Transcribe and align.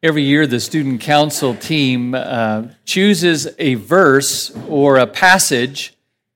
Every 0.00 0.22
year, 0.22 0.46
the 0.46 0.60
student 0.60 1.00
council 1.00 1.56
team 1.56 2.14
uh, 2.14 2.68
chooses 2.84 3.48
a 3.58 3.74
verse 3.74 4.56
or 4.68 4.98
a 4.98 5.08
passage 5.08 5.92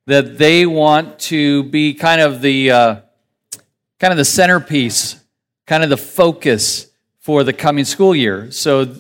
that 0.07 0.37
they 0.37 0.67
want 0.67 1.21
to 1.31 1.63
be 1.63 1.95
kind 1.95 2.21
of 2.21 2.41
the 2.41 2.73
uh, 2.73 2.97
kind 4.01 4.11
of 4.11 4.17
the 4.17 4.25
centerpiece, 4.25 5.23
kind 5.65 5.85
of 5.85 5.91
the 5.91 5.97
focus 5.97 6.91
for 7.21 7.45
the 7.45 7.53
coming 7.53 7.85
school 7.85 8.17
year. 8.17 8.51
So, 8.51 8.97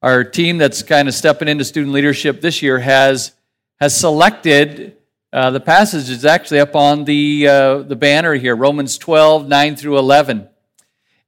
our 0.00 0.24
team 0.24 0.56
that's 0.56 0.82
kind 0.82 1.06
of 1.06 1.12
stepping 1.12 1.48
into 1.48 1.66
student 1.66 1.92
leadership 1.92 2.40
this 2.40 2.62
year 2.62 2.78
has 2.78 3.32
has 3.78 3.94
selected 3.94 4.96
uh, 5.34 5.50
the 5.50 5.60
passage 5.60 6.08
is 6.08 6.24
actually 6.24 6.60
up 6.60 6.74
on 6.74 7.04
the 7.04 7.46
uh, 7.46 7.78
the 7.82 7.96
banner 7.96 8.32
here, 8.32 8.56
Romans 8.56 8.96
12, 8.96 9.46
9 9.46 9.76
through 9.76 9.98
11. 9.98 10.48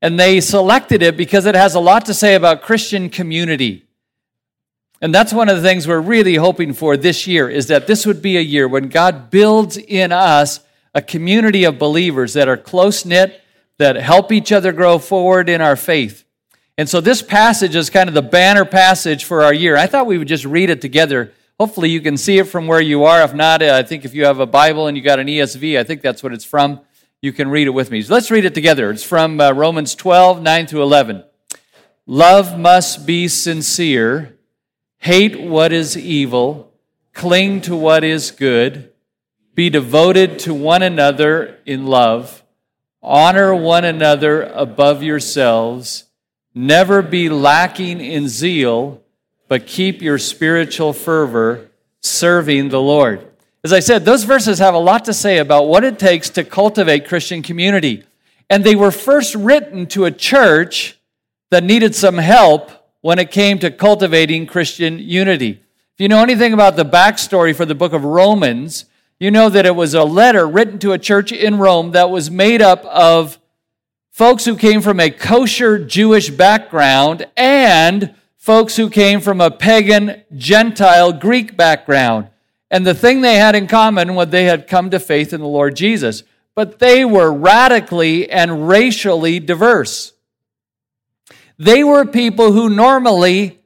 And 0.02 0.18
they 0.18 0.40
selected 0.40 1.02
it 1.02 1.16
because 1.16 1.46
it 1.46 1.54
has 1.54 1.74
a 1.74 1.80
lot 1.80 2.06
to 2.06 2.14
say 2.14 2.34
about 2.34 2.62
Christian 2.62 3.10
community. 3.10 3.84
And 5.02 5.14
that's 5.14 5.32
one 5.32 5.48
of 5.48 5.56
the 5.56 5.62
things 5.62 5.88
we're 5.88 6.00
really 6.00 6.34
hoping 6.34 6.72
for 6.72 6.96
this 6.96 7.26
year 7.26 7.48
is 7.48 7.68
that 7.68 7.86
this 7.86 8.04
would 8.04 8.20
be 8.20 8.36
a 8.36 8.42
year 8.42 8.68
when 8.68 8.88
God 8.88 9.30
builds 9.30 9.76
in 9.76 10.12
us 10.12 10.60
a 10.94 11.00
community 11.00 11.64
of 11.64 11.78
believers 11.78 12.34
that 12.34 12.48
are 12.48 12.56
close 12.56 13.04
knit, 13.04 13.40
that 13.78 13.96
help 13.96 14.30
each 14.32 14.52
other 14.52 14.72
grow 14.72 14.98
forward 14.98 15.48
in 15.48 15.60
our 15.60 15.76
faith. 15.76 16.24
And 16.76 16.88
so 16.88 17.00
this 17.00 17.22
passage 17.22 17.74
is 17.74 17.88
kind 17.88 18.08
of 18.08 18.14
the 18.14 18.22
banner 18.22 18.64
passage 18.64 19.24
for 19.24 19.42
our 19.42 19.54
year. 19.54 19.76
I 19.76 19.86
thought 19.86 20.06
we 20.06 20.18
would 20.18 20.28
just 20.28 20.44
read 20.44 20.70
it 20.70 20.80
together. 20.80 21.32
Hopefully 21.58 21.90
you 21.90 22.00
can 22.00 22.16
see 22.16 22.38
it 22.38 22.44
from 22.44 22.66
where 22.66 22.80
you 22.80 23.04
are. 23.04 23.22
If 23.22 23.34
not, 23.34 23.62
uh, 23.62 23.74
I 23.74 23.82
think 23.82 24.04
if 24.04 24.14
you 24.14 24.24
have 24.24 24.40
a 24.40 24.46
Bible 24.46 24.86
and 24.86 24.96
you 24.96 25.02
got 25.02 25.18
an 25.18 25.26
ESV, 25.26 25.78
I 25.78 25.84
think 25.84 26.02
that's 26.02 26.22
what 26.22 26.32
it's 26.32 26.44
from 26.44 26.80
you 27.22 27.32
can 27.32 27.50
read 27.50 27.66
it 27.66 27.70
with 27.70 27.90
me. 27.90 28.02
Let's 28.02 28.30
read 28.30 28.44
it 28.44 28.54
together. 28.54 28.90
It's 28.90 29.04
from 29.04 29.40
uh, 29.40 29.52
Romans 29.52 29.94
12, 29.94 30.40
9 30.40 30.66
through 30.66 30.82
11. 30.82 31.24
Love 32.06 32.58
must 32.58 33.06
be 33.06 33.28
sincere, 33.28 34.38
hate 34.98 35.38
what 35.40 35.72
is 35.72 35.96
evil, 35.96 36.72
cling 37.12 37.60
to 37.60 37.76
what 37.76 38.02
is 38.02 38.30
good, 38.30 38.92
be 39.54 39.68
devoted 39.68 40.38
to 40.40 40.54
one 40.54 40.82
another 40.82 41.58
in 41.66 41.86
love, 41.86 42.42
honor 43.02 43.54
one 43.54 43.84
another 43.84 44.42
above 44.42 45.02
yourselves, 45.02 46.04
never 46.54 47.02
be 47.02 47.28
lacking 47.28 48.00
in 48.00 48.28
zeal, 48.28 49.02
but 49.46 49.66
keep 49.66 50.00
your 50.00 50.18
spiritual 50.18 50.92
fervor 50.92 51.70
serving 52.00 52.70
the 52.70 52.80
Lord. 52.80 53.29
As 53.62 53.72
I 53.72 53.80
said, 53.80 54.04
those 54.04 54.24
verses 54.24 54.58
have 54.58 54.74
a 54.74 54.78
lot 54.78 55.04
to 55.04 55.12
say 55.12 55.38
about 55.38 55.68
what 55.68 55.84
it 55.84 55.98
takes 55.98 56.30
to 56.30 56.44
cultivate 56.44 57.06
Christian 57.06 57.42
community. 57.42 58.04
And 58.48 58.64
they 58.64 58.74
were 58.74 58.90
first 58.90 59.34
written 59.34 59.86
to 59.88 60.06
a 60.06 60.10
church 60.10 60.98
that 61.50 61.62
needed 61.62 61.94
some 61.94 62.18
help 62.18 62.70
when 63.02 63.18
it 63.18 63.30
came 63.30 63.58
to 63.58 63.70
cultivating 63.70 64.46
Christian 64.46 64.98
unity. 64.98 65.60
If 65.94 66.00
you 66.00 66.08
know 66.08 66.22
anything 66.22 66.52
about 66.52 66.76
the 66.76 66.84
backstory 66.84 67.54
for 67.54 67.66
the 67.66 67.74
book 67.74 67.92
of 67.92 68.04
Romans, 68.04 68.86
you 69.18 69.30
know 69.30 69.50
that 69.50 69.66
it 69.66 69.76
was 69.76 69.92
a 69.92 70.04
letter 70.04 70.48
written 70.48 70.78
to 70.78 70.92
a 70.92 70.98
church 70.98 71.30
in 71.30 71.58
Rome 71.58 71.90
that 71.90 72.10
was 72.10 72.30
made 72.30 72.62
up 72.62 72.84
of 72.86 73.38
folks 74.10 74.46
who 74.46 74.56
came 74.56 74.80
from 74.80 74.98
a 74.98 75.10
kosher 75.10 75.78
Jewish 75.78 76.30
background 76.30 77.26
and 77.36 78.14
folks 78.38 78.76
who 78.76 78.88
came 78.88 79.20
from 79.20 79.42
a 79.42 79.50
pagan 79.50 80.22
Gentile 80.34 81.12
Greek 81.12 81.56
background. 81.56 82.28
And 82.70 82.86
the 82.86 82.94
thing 82.94 83.20
they 83.20 83.36
had 83.36 83.56
in 83.56 83.66
common 83.66 84.14
was 84.14 84.28
they 84.28 84.44
had 84.44 84.68
come 84.68 84.90
to 84.90 85.00
faith 85.00 85.32
in 85.32 85.40
the 85.40 85.46
Lord 85.46 85.74
Jesus. 85.74 86.22
But 86.54 86.78
they 86.78 87.04
were 87.04 87.32
radically 87.32 88.30
and 88.30 88.68
racially 88.68 89.40
diverse. 89.40 90.12
They 91.58 91.84
were 91.84 92.04
people 92.04 92.52
who 92.52 92.70
normally 92.70 93.60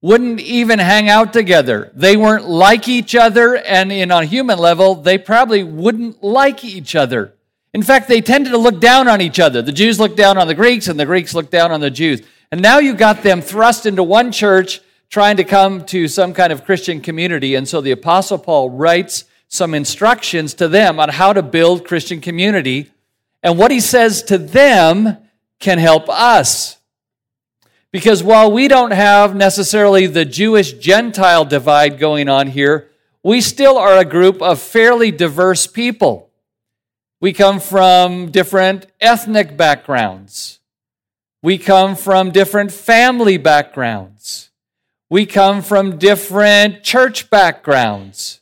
wouldn't 0.00 0.40
even 0.40 0.78
hang 0.78 1.08
out 1.08 1.32
together. 1.32 1.90
They 1.94 2.16
weren't 2.16 2.48
like 2.48 2.88
each 2.88 3.14
other, 3.14 3.56
and 3.56 3.90
in 3.90 4.10
a 4.10 4.24
human 4.24 4.58
level, 4.58 4.94
they 4.94 5.18
probably 5.18 5.64
wouldn't 5.64 6.22
like 6.22 6.64
each 6.64 6.94
other. 6.94 7.34
In 7.74 7.82
fact, 7.82 8.08
they 8.08 8.20
tended 8.20 8.52
to 8.52 8.58
look 8.58 8.80
down 8.80 9.08
on 9.08 9.20
each 9.20 9.40
other. 9.40 9.60
The 9.60 9.72
Jews 9.72 9.98
looked 9.98 10.16
down 10.16 10.38
on 10.38 10.46
the 10.46 10.54
Greeks, 10.54 10.88
and 10.88 10.98
the 10.98 11.06
Greeks 11.06 11.34
looked 11.34 11.50
down 11.50 11.72
on 11.72 11.80
the 11.80 11.90
Jews. 11.90 12.22
And 12.50 12.62
now 12.62 12.78
you 12.78 12.94
got 12.94 13.22
them 13.22 13.42
thrust 13.42 13.86
into 13.86 14.02
one 14.02 14.32
church 14.32 14.80
trying 15.10 15.36
to 15.38 15.44
come 15.44 15.84
to 15.86 16.08
some 16.08 16.34
kind 16.34 16.52
of 16.52 16.64
Christian 16.64 17.00
community. 17.00 17.54
And 17.54 17.66
so 17.66 17.80
the 17.80 17.92
Apostle 17.92 18.38
Paul 18.38 18.70
writes 18.70 19.24
some 19.48 19.74
instructions 19.74 20.54
to 20.54 20.68
them 20.68 21.00
on 21.00 21.08
how 21.08 21.32
to 21.32 21.42
build 21.42 21.86
Christian 21.86 22.20
community. 22.20 22.90
And 23.42 23.58
what 23.58 23.70
he 23.70 23.80
says 23.80 24.22
to 24.24 24.36
them 24.36 25.16
can 25.58 25.78
help 25.78 26.08
us. 26.08 26.76
Because 27.90 28.22
while 28.22 28.52
we 28.52 28.68
don't 28.68 28.90
have 28.90 29.34
necessarily 29.34 30.06
the 30.06 30.26
Jewish 30.26 30.74
Gentile 30.74 31.46
divide 31.46 31.98
going 31.98 32.28
on 32.28 32.48
here, 32.48 32.90
we 33.22 33.40
still 33.40 33.78
are 33.78 33.96
a 33.96 34.04
group 34.04 34.42
of 34.42 34.60
fairly 34.60 35.10
diverse 35.10 35.66
people. 35.66 36.30
We 37.20 37.32
come 37.32 37.60
from 37.60 38.30
different 38.30 38.86
ethnic 39.00 39.56
backgrounds. 39.56 40.60
We 41.42 41.56
come 41.56 41.96
from 41.96 42.30
different 42.30 42.70
family 42.70 43.38
backgrounds. 43.38 44.47
We 45.10 45.24
come 45.24 45.62
from 45.62 45.96
different 45.96 46.82
church 46.82 47.30
backgrounds. 47.30 48.40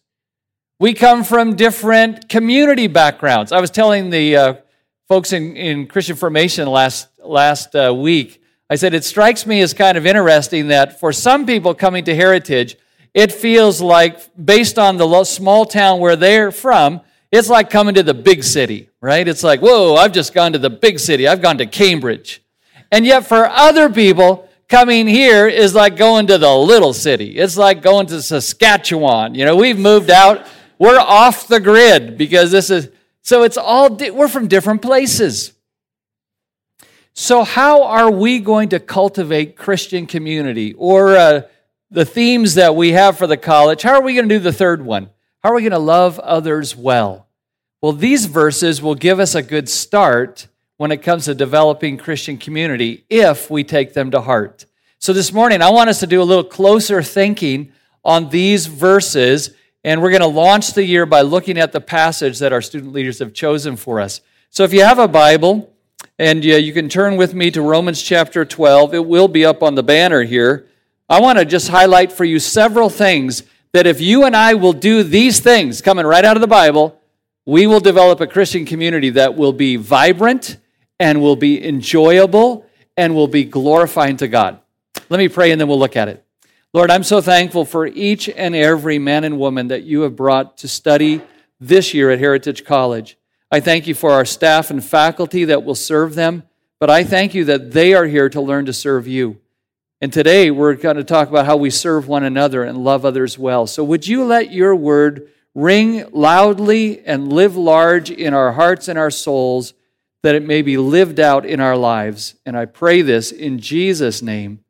We 0.81 0.95
come 0.95 1.23
from 1.23 1.55
different 1.55 2.29
community 2.29 2.89
backgrounds. 2.89 3.53
I 3.53 3.61
was 3.61 3.71
telling 3.71 4.11
the 4.11 4.37
uh, 4.37 4.55
folks 5.07 5.33
in, 5.33 5.57
in 5.57 5.87
Christian 5.87 6.17
Formation 6.17 6.67
last, 6.67 7.07
last 7.23 7.77
uh, 7.77 7.95
week, 7.95 8.43
I 8.69 8.75
said, 8.75 8.95
it 8.95 9.05
strikes 9.05 9.47
me 9.47 9.61
as 9.61 9.75
kind 9.75 9.97
of 9.97 10.07
interesting 10.07 10.67
that 10.69 10.99
for 10.99 11.13
some 11.13 11.47
people 11.47 11.73
coming 11.73 12.05
to 12.05 12.17
Heritage, 12.17 12.77
it 13.15 13.31
feels 13.31 13.81
like, 13.81 14.19
based 14.45 14.77
on 14.77 14.97
the 14.97 15.23
small 15.23 15.67
town 15.67 16.01
where 16.01 16.17
they're 16.17 16.51
from, 16.51 17.01
it's 17.31 17.49
like 17.49 17.71
coming 17.71 17.95
to 17.95 18.03
the 18.03 18.13
big 18.13 18.43
city, 18.43 18.91
right? 19.01 19.27
It's 19.29 19.45
like, 19.45 19.61
whoa, 19.61 19.95
I've 19.95 20.13
just 20.13 20.35
gone 20.35 20.53
to 20.53 20.59
the 20.59 20.71
big 20.71 20.99
city. 20.99 21.29
I've 21.29 21.41
gone 21.41 21.59
to 21.59 21.67
Cambridge. 21.67 22.43
And 22.91 23.07
yet, 23.07 23.25
for 23.25 23.47
other 23.47 23.89
people, 23.89 24.46
coming 24.69 25.07
here 25.07 25.47
is 25.47 25.75
like 25.75 25.97
going 25.97 26.27
to 26.29 26.39
the 26.39 26.55
little 26.55 26.93
city. 26.93 27.37
It's 27.39 27.57
like 27.57 27.83
going 27.83 28.07
to 28.09 28.23
Saskatchewan. 28.23 29.35
You 29.35 29.45
know, 29.45 29.57
we've 29.57 29.79
moved 29.79 30.11
out. 30.11 30.47
We're 30.79 30.99
off 30.99 31.49
the 31.49 31.61
grid 31.61 32.19
because 32.19 32.51
this 32.51 32.71
is, 32.71 32.91
so 33.23 33.43
it's 33.43 33.57
all, 33.57 33.95
we're 33.95 34.29
from 34.29 34.49
different 34.49 34.83
places. 34.83 35.53
So, 37.19 37.45
how 37.45 37.85
are 37.85 38.11
we 38.11 38.41
going 38.41 38.69
to 38.69 38.79
cultivate 38.79 39.57
Christian 39.57 40.07
community 40.07 40.75
or 40.75 41.17
uh, 41.17 41.43
the 41.91 42.05
themes 42.05 42.57
that 42.57 42.77
we 42.77 42.93
have 42.93 43.17
for 43.17 43.27
the 43.27 43.39
college? 43.39 43.81
How 43.81 43.95
are 43.95 44.03
we 44.03 44.13
going 44.13 44.29
to 44.29 44.35
do 44.35 44.39
the 44.39 44.53
third 44.53 44.85
one? 44.85 45.09
How 45.43 45.51
are 45.51 45.55
we 45.55 45.63
going 45.63 45.73
to 45.73 45.79
love 45.79 46.19
others 46.19 46.77
well? 46.77 47.27
Well, 47.81 47.93
these 47.93 48.27
verses 48.27 48.83
will 48.83 48.95
give 48.95 49.19
us 49.19 49.35
a 49.35 49.43
good 49.43 49.71
start 49.71 50.49
when 50.77 50.93
it 50.93 50.99
comes 50.99 51.25
to 51.25 51.35
developing 51.35 51.97
Christian 51.97 52.37
community 52.37 53.05
if 53.09 53.51
we 53.51 53.65
take 53.65 53.95
them 53.95 54.11
to 54.11 54.21
heart. 54.21 54.67
So 54.99 55.13
this 55.13 55.33
morning, 55.33 55.63
I 55.63 55.71
want 55.71 55.91
us 55.91 56.01
to 56.01 56.07
do 56.07 56.21
a 56.21 56.25
little 56.25 56.45
closer 56.45 57.03
thinking 57.03 57.73
on 58.05 58.29
these 58.31 58.67
verses, 58.67 59.51
and 59.85 60.03
we're 60.03 60.11
going 60.11 60.21
to 60.21 60.27
launch 60.27 60.73
the 60.73 60.85
year 60.85 61.07
by 61.07 61.23
looking 61.23 61.59
at 61.59 61.73
the 61.73 61.81
passage 61.81 62.39
that 62.39 62.53
our 62.53 62.63
student 62.63 62.93
leaders 62.93 63.19
have 63.19 63.33
chosen 63.33 63.77
for 63.77 64.01
us. 64.01 64.21
So 64.51 64.65
if 64.65 64.73
you 64.73 64.83
have 64.83 64.99
a 64.99 65.09
Bible, 65.09 65.73
and 66.19 66.45
you 66.45 66.73
can 66.73 66.89
turn 66.89 67.17
with 67.17 67.35
me 67.35 67.51
to 67.51 67.61
Romans 67.61 68.03
chapter 68.03 68.45
12, 68.45 68.95
it 68.95 69.07
will 69.07 69.29
be 69.29 69.45
up 69.45 69.63
on 69.63 69.75
the 69.75 69.83
banner 69.83 70.23
here. 70.23 70.67
I 71.09 71.21
want 71.21 71.39
to 71.39 71.45
just 71.45 71.69
highlight 71.69 72.11
for 72.11 72.25
you 72.25 72.39
several 72.39 72.89
things 72.89 73.43
that 73.73 73.87
if 73.87 74.01
you 74.01 74.25
and 74.25 74.35
I 74.35 74.55
will 74.55 74.73
do 74.73 75.03
these 75.03 75.41
things, 75.41 75.83
coming 75.83 76.07
right 76.07 76.25
out 76.25 76.37
of 76.37 76.41
the 76.41 76.47
Bible, 76.47 76.99
we 77.45 77.67
will 77.67 77.81
develop 77.81 78.21
a 78.21 78.27
Christian 78.27 78.65
community 78.65 79.11
that 79.11 79.37
will 79.37 79.53
be 79.53 79.77
vibrant 79.77 80.57
and 80.99 81.21
will 81.21 81.37
be 81.37 81.67
enjoyable 81.67 82.67
and 82.97 83.15
will 83.15 83.29
be 83.29 83.45
glorifying 83.45 84.17
to 84.19 84.29
God. 84.29 84.61
Let 85.09 85.19
me 85.19 85.29
pray 85.29 85.51
and 85.51 85.61
then 85.61 85.69
we'll 85.69 85.79
look 85.79 85.97
at 85.97 86.09
it. 86.09 86.25
Lord, 86.73 86.91
I'm 86.91 87.05
so 87.05 87.21
thankful 87.21 87.65
for 87.65 87.87
each 87.87 88.29
and 88.29 88.55
every 88.55 88.99
man 88.99 89.25
and 89.25 89.39
woman 89.39 89.69
that 89.69 89.85
you 89.85 90.03
have 90.03 90.17
brought 90.17 90.59
to 90.59 90.69
study 90.69 91.23
this 91.61 91.95
year 91.95 92.11
at 92.11 92.19
Heritage 92.19 92.65
College. 92.65 93.17
I 93.51 93.61
thank 93.61 93.87
you 93.87 93.95
for 93.95 94.11
our 94.11 94.25
staff 94.25 94.71
and 94.71 94.85
faculty 94.85 95.45
that 95.45 95.65
will 95.65 95.75
serve 95.75 96.15
them, 96.15 96.43
but 96.79 96.91
I 96.91 97.05
thank 97.05 97.35
you 97.35 97.45
that 97.47 97.73
they 97.73 97.95
are 97.95 98.07
here 98.07 98.29
to 98.29 98.41
learn 98.41 98.67
to 98.67 98.73
serve 98.73 99.07
you. 99.07 99.39
And 100.01 100.13
today 100.13 100.51
we're 100.51 100.75
going 100.75 100.97
to 100.97 101.05
talk 101.05 101.29
about 101.31 101.47
how 101.47 101.57
we 101.57 101.71
serve 101.71 102.09
one 102.09 102.25
another 102.25 102.65
and 102.65 102.77
love 102.77 103.05
others 103.05 103.39
well. 103.39 103.67
So 103.67 103.83
would 103.85 104.07
you 104.07 104.25
let 104.25 104.53
your 104.53 104.75
word 104.75 105.31
ring 105.55 106.05
loudly 106.13 107.03
and 107.07 107.33
live 107.33 107.57
large 107.57 108.11
in 108.11 108.35
our 108.35 108.53
hearts 108.53 108.89
and 108.89 108.99
our 108.99 109.11
souls? 109.11 109.73
That 110.27 110.35
it 110.35 110.45
may 110.45 110.61
be 110.61 110.77
lived 110.77 111.21
out 111.21 111.47
in 111.47 111.61
our 111.61 111.77
lives. 111.77 112.35
And 112.45 112.59
I 112.59 112.65
pray 112.65 113.01
this 113.01 113.31
in 113.31 113.61
Jesus' 113.61 114.23
name. 114.23 114.65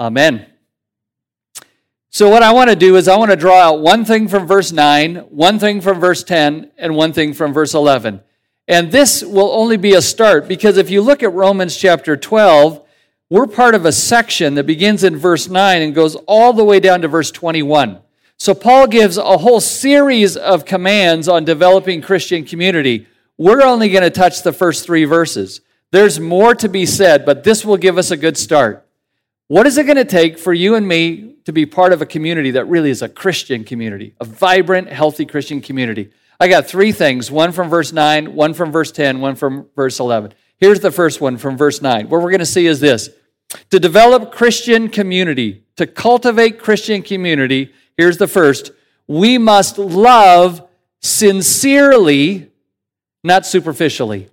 Amen. 0.00 0.46
So, 2.08 2.30
what 2.30 2.42
I 2.42 2.54
want 2.54 2.70
to 2.70 2.76
do 2.76 2.96
is, 2.96 3.06
I 3.06 3.18
want 3.18 3.30
to 3.30 3.36
draw 3.36 3.60
out 3.60 3.80
one 3.80 4.06
thing 4.06 4.28
from 4.28 4.46
verse 4.46 4.72
9, 4.72 5.16
one 5.28 5.58
thing 5.58 5.82
from 5.82 6.00
verse 6.00 6.24
10, 6.24 6.70
and 6.78 6.96
one 6.96 7.12
thing 7.12 7.34
from 7.34 7.52
verse 7.52 7.74
11. 7.74 8.22
And 8.66 8.90
this 8.90 9.22
will 9.22 9.52
only 9.52 9.76
be 9.76 9.92
a 9.92 10.00
start 10.00 10.48
because 10.48 10.78
if 10.78 10.88
you 10.88 11.02
look 11.02 11.22
at 11.22 11.34
Romans 11.34 11.76
chapter 11.76 12.16
12, 12.16 12.82
we're 13.28 13.46
part 13.46 13.74
of 13.74 13.84
a 13.84 13.92
section 13.92 14.54
that 14.54 14.64
begins 14.64 15.04
in 15.04 15.18
verse 15.18 15.50
9 15.50 15.82
and 15.82 15.94
goes 15.94 16.14
all 16.26 16.54
the 16.54 16.64
way 16.64 16.80
down 16.80 17.02
to 17.02 17.08
verse 17.08 17.30
21. 17.30 17.98
So 18.38 18.54
Paul 18.54 18.86
gives 18.86 19.18
a 19.18 19.36
whole 19.36 19.60
series 19.60 20.34
of 20.34 20.64
commands 20.64 21.28
on 21.28 21.44
developing 21.44 22.00
Christian 22.00 22.46
community. 22.46 23.06
We're 23.36 23.62
only 23.62 23.88
going 23.88 24.02
to 24.02 24.10
touch 24.10 24.42
the 24.42 24.52
first 24.52 24.84
three 24.84 25.04
verses. 25.04 25.60
There's 25.90 26.20
more 26.20 26.54
to 26.56 26.68
be 26.68 26.86
said, 26.86 27.24
but 27.24 27.44
this 27.44 27.64
will 27.64 27.76
give 27.76 27.98
us 27.98 28.10
a 28.10 28.16
good 28.16 28.36
start. 28.36 28.86
What 29.48 29.66
is 29.66 29.76
it 29.76 29.84
going 29.84 29.96
to 29.96 30.04
take 30.04 30.38
for 30.38 30.52
you 30.52 30.74
and 30.74 30.86
me 30.86 31.36
to 31.44 31.52
be 31.52 31.66
part 31.66 31.92
of 31.92 32.00
a 32.00 32.06
community 32.06 32.52
that 32.52 32.66
really 32.66 32.90
is 32.90 33.02
a 33.02 33.08
Christian 33.08 33.64
community, 33.64 34.14
a 34.20 34.24
vibrant, 34.24 34.88
healthy 34.88 35.26
Christian 35.26 35.60
community? 35.60 36.10
I 36.40 36.48
got 36.48 36.66
three 36.66 36.92
things 36.92 37.30
one 37.30 37.52
from 37.52 37.68
verse 37.68 37.92
9, 37.92 38.34
one 38.34 38.54
from 38.54 38.72
verse 38.72 38.90
10, 38.90 39.20
one 39.20 39.34
from 39.34 39.68
verse 39.76 40.00
11. 40.00 40.32
Here's 40.56 40.80
the 40.80 40.90
first 40.90 41.20
one 41.20 41.36
from 41.36 41.56
verse 41.56 41.82
9. 41.82 42.08
What 42.08 42.22
we're 42.22 42.30
going 42.30 42.38
to 42.38 42.46
see 42.46 42.66
is 42.66 42.80
this 42.80 43.10
to 43.70 43.78
develop 43.78 44.32
Christian 44.32 44.88
community, 44.88 45.64
to 45.76 45.86
cultivate 45.86 46.58
Christian 46.58 47.02
community, 47.02 47.72
here's 47.96 48.16
the 48.16 48.26
first 48.26 48.72
we 49.06 49.36
must 49.38 49.76
love 49.78 50.66
sincerely, 51.00 52.50
not 53.24 53.46
superficially. 53.46 54.28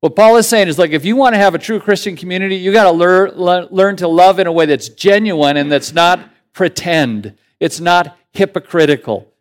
What 0.00 0.14
Paul 0.14 0.36
is 0.36 0.46
saying 0.46 0.68
is 0.68 0.78
like, 0.78 0.92
if 0.92 1.04
you 1.04 1.16
want 1.16 1.34
to 1.34 1.40
have 1.40 1.56
a 1.56 1.58
true 1.58 1.80
Christian 1.80 2.14
community, 2.14 2.54
you 2.54 2.70
got 2.72 2.84
to 2.84 2.92
learn, 2.92 3.32
learn 3.36 3.96
to 3.96 4.06
love 4.06 4.38
in 4.38 4.46
a 4.46 4.52
way 4.52 4.66
that's 4.66 4.88
genuine 4.88 5.56
and 5.56 5.72
that's 5.72 5.92
not 5.92 6.30
pretend. 6.52 7.36
It's 7.58 7.80
not 7.80 8.16
hypocritical. 8.32 9.32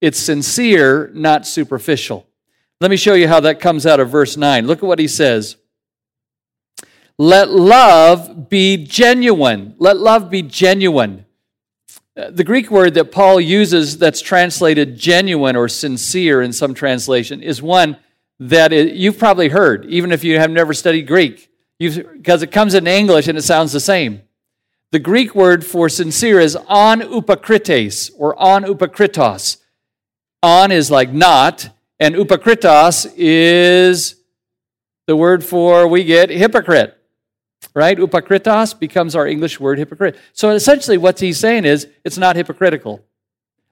It's 0.00 0.20
sincere, 0.20 1.10
not 1.14 1.46
superficial. 1.46 2.28
Let 2.80 2.90
me 2.90 2.96
show 2.96 3.14
you 3.14 3.26
how 3.26 3.40
that 3.40 3.58
comes 3.58 3.86
out 3.86 3.98
of 3.98 4.10
verse 4.10 4.36
9. 4.36 4.66
Look 4.66 4.78
at 4.78 4.86
what 4.86 5.00
he 5.00 5.08
says. 5.08 5.56
Let 7.18 7.50
love 7.50 8.48
be 8.48 8.76
genuine. 8.76 9.74
Let 9.78 9.96
love 9.96 10.30
be 10.30 10.42
genuine. 10.42 11.25
Uh, 12.16 12.30
the 12.30 12.44
Greek 12.44 12.70
word 12.70 12.94
that 12.94 13.12
Paul 13.12 13.40
uses 13.40 13.98
that's 13.98 14.22
translated 14.22 14.98
genuine 14.98 15.54
or 15.54 15.68
sincere 15.68 16.40
in 16.40 16.52
some 16.52 16.72
translation 16.72 17.42
is 17.42 17.60
one 17.60 17.98
that 18.38 18.72
you've 18.72 19.18
probably 19.18 19.48
heard, 19.48 19.84
even 19.86 20.12
if 20.12 20.24
you 20.24 20.38
have 20.38 20.50
never 20.50 20.72
studied 20.72 21.06
Greek, 21.06 21.50
because 21.78 22.42
it 22.42 22.50
comes 22.50 22.74
in 22.74 22.86
English 22.86 23.28
and 23.28 23.36
it 23.36 23.42
sounds 23.42 23.72
the 23.72 23.80
same. 23.80 24.22
The 24.92 24.98
Greek 24.98 25.34
word 25.34 25.64
for 25.64 25.88
sincere 25.88 26.40
is 26.40 26.56
on 26.56 27.00
upakrites 27.00 28.10
or 28.16 28.38
on 28.40 28.64
upakritos. 28.64 29.58
On 30.42 30.70
is 30.72 30.90
like 30.90 31.12
not, 31.12 31.68
and 31.98 32.14
upakritos 32.14 33.12
is 33.16 34.16
the 35.06 35.16
word 35.16 35.44
for 35.44 35.86
we 35.86 36.04
get 36.04 36.30
hypocrite. 36.30 36.96
Right? 37.76 37.98
Upakritas 37.98 38.78
becomes 38.78 39.14
our 39.14 39.26
English 39.26 39.60
word 39.60 39.78
hypocrite. 39.78 40.16
So 40.32 40.48
essentially, 40.48 40.96
what 40.96 41.20
he's 41.20 41.38
saying 41.38 41.66
is 41.66 41.86
it's 42.04 42.16
not 42.16 42.34
hypocritical. 42.34 43.04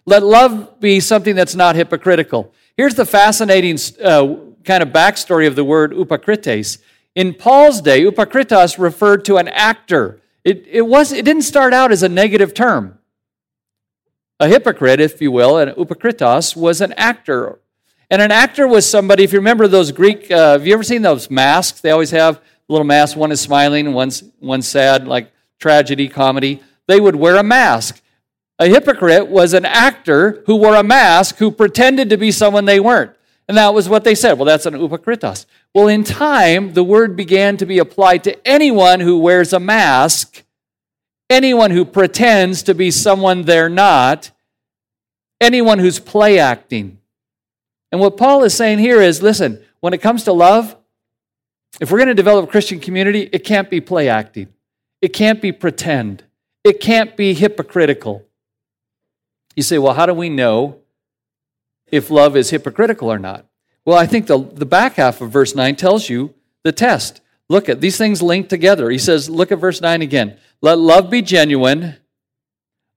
Let 0.04 0.22
love 0.22 0.78
be 0.78 1.00
something 1.00 1.34
that's 1.34 1.54
not 1.54 1.74
hypocritical. 1.74 2.52
Here's 2.76 2.96
the 2.96 3.06
fascinating 3.06 3.78
uh, 4.04 4.36
kind 4.62 4.82
of 4.82 4.90
backstory 4.90 5.46
of 5.46 5.56
the 5.56 5.64
word 5.64 5.92
upakrites. 5.92 6.82
In 7.14 7.32
Paul's 7.32 7.80
day, 7.80 8.02
upakritas 8.04 8.78
referred 8.78 9.24
to 9.24 9.38
an 9.38 9.48
actor. 9.48 10.20
It, 10.44 10.66
it, 10.68 10.82
was, 10.82 11.10
it 11.10 11.24
didn't 11.24 11.42
start 11.42 11.72
out 11.72 11.90
as 11.90 12.02
a 12.02 12.08
negative 12.08 12.52
term. 12.52 12.98
A 14.38 14.48
hypocrite, 14.48 15.00
if 15.00 15.22
you 15.22 15.32
will, 15.32 15.56
and 15.56 15.70
upakritas 15.70 16.54
was 16.54 16.82
an 16.82 16.92
actor. 16.98 17.58
And 18.10 18.20
an 18.20 18.30
actor 18.30 18.68
was 18.68 18.88
somebody, 18.88 19.24
if 19.24 19.32
you 19.32 19.38
remember 19.38 19.66
those 19.66 19.92
Greek, 19.92 20.30
uh, 20.30 20.52
have 20.52 20.66
you 20.66 20.74
ever 20.74 20.82
seen 20.82 21.00
those 21.00 21.30
masks? 21.30 21.80
They 21.80 21.90
always 21.90 22.10
have 22.10 22.42
little 22.68 22.84
masks. 22.84 23.16
One 23.16 23.32
is 23.32 23.40
smiling, 23.40 23.92
one's, 23.92 24.24
one's 24.40 24.68
sad, 24.68 25.06
like 25.06 25.32
tragedy, 25.58 26.08
comedy. 26.08 26.62
They 26.86 27.00
would 27.00 27.16
wear 27.16 27.36
a 27.36 27.42
mask. 27.42 28.00
A 28.58 28.66
hypocrite 28.66 29.26
was 29.26 29.52
an 29.52 29.64
actor 29.64 30.42
who 30.46 30.56
wore 30.56 30.76
a 30.76 30.82
mask 30.82 31.36
who 31.38 31.50
pretended 31.50 32.10
to 32.10 32.16
be 32.16 32.30
someone 32.30 32.64
they 32.64 32.80
weren't. 32.80 33.12
And 33.48 33.56
that 33.58 33.74
was 33.74 33.88
what 33.88 34.04
they 34.04 34.14
said. 34.14 34.34
Well, 34.34 34.46
that's 34.46 34.66
an 34.66 34.74
upakritos. 34.74 35.44
Well, 35.74 35.88
in 35.88 36.04
time, 36.04 36.72
the 36.72 36.84
word 36.84 37.16
began 37.16 37.56
to 37.58 37.66
be 37.66 37.78
applied 37.78 38.24
to 38.24 38.48
anyone 38.48 39.00
who 39.00 39.18
wears 39.18 39.52
a 39.52 39.60
mask, 39.60 40.44
anyone 41.28 41.70
who 41.70 41.84
pretends 41.84 42.62
to 42.62 42.74
be 42.74 42.90
someone 42.90 43.42
they're 43.42 43.68
not, 43.68 44.30
anyone 45.40 45.78
who's 45.78 45.98
play 45.98 46.38
acting. 46.38 46.98
And 47.92 48.00
what 48.00 48.16
Paul 48.16 48.44
is 48.44 48.54
saying 48.54 48.78
here 48.78 49.00
is 49.00 49.22
listen, 49.22 49.62
when 49.80 49.92
it 49.92 50.00
comes 50.00 50.24
to 50.24 50.32
love, 50.32 50.76
if 51.80 51.90
we're 51.90 51.98
going 51.98 52.08
to 52.08 52.14
develop 52.14 52.44
a 52.48 52.50
Christian 52.50 52.80
community, 52.80 53.28
it 53.32 53.44
can't 53.44 53.68
be 53.70 53.80
play 53.80 54.08
acting, 54.08 54.48
it 55.02 55.08
can't 55.08 55.40
be 55.40 55.52
pretend, 55.52 56.24
it 56.62 56.80
can't 56.80 57.16
be 57.16 57.34
hypocritical. 57.34 58.24
You 59.56 59.62
say, 59.62 59.78
well, 59.78 59.94
how 59.94 60.06
do 60.06 60.14
we 60.14 60.28
know 60.28 60.80
if 61.94 62.10
love 62.10 62.36
is 62.36 62.50
hypocritical 62.50 63.10
or 63.10 63.18
not. 63.18 63.46
Well, 63.84 63.96
I 63.96 64.06
think 64.06 64.26
the, 64.26 64.38
the 64.38 64.66
back 64.66 64.94
half 64.94 65.20
of 65.20 65.30
verse 65.30 65.54
9 65.54 65.76
tells 65.76 66.08
you 66.08 66.34
the 66.62 66.72
test. 66.72 67.20
Look 67.48 67.68
at 67.68 67.80
these 67.80 67.98
things 67.98 68.22
linked 68.22 68.48
together. 68.48 68.90
He 68.90 68.98
says, 68.98 69.28
look 69.28 69.52
at 69.52 69.58
verse 69.58 69.80
9 69.80 70.02
again. 70.02 70.38
Let 70.62 70.78
love 70.78 71.10
be 71.10 71.22
genuine, 71.22 71.96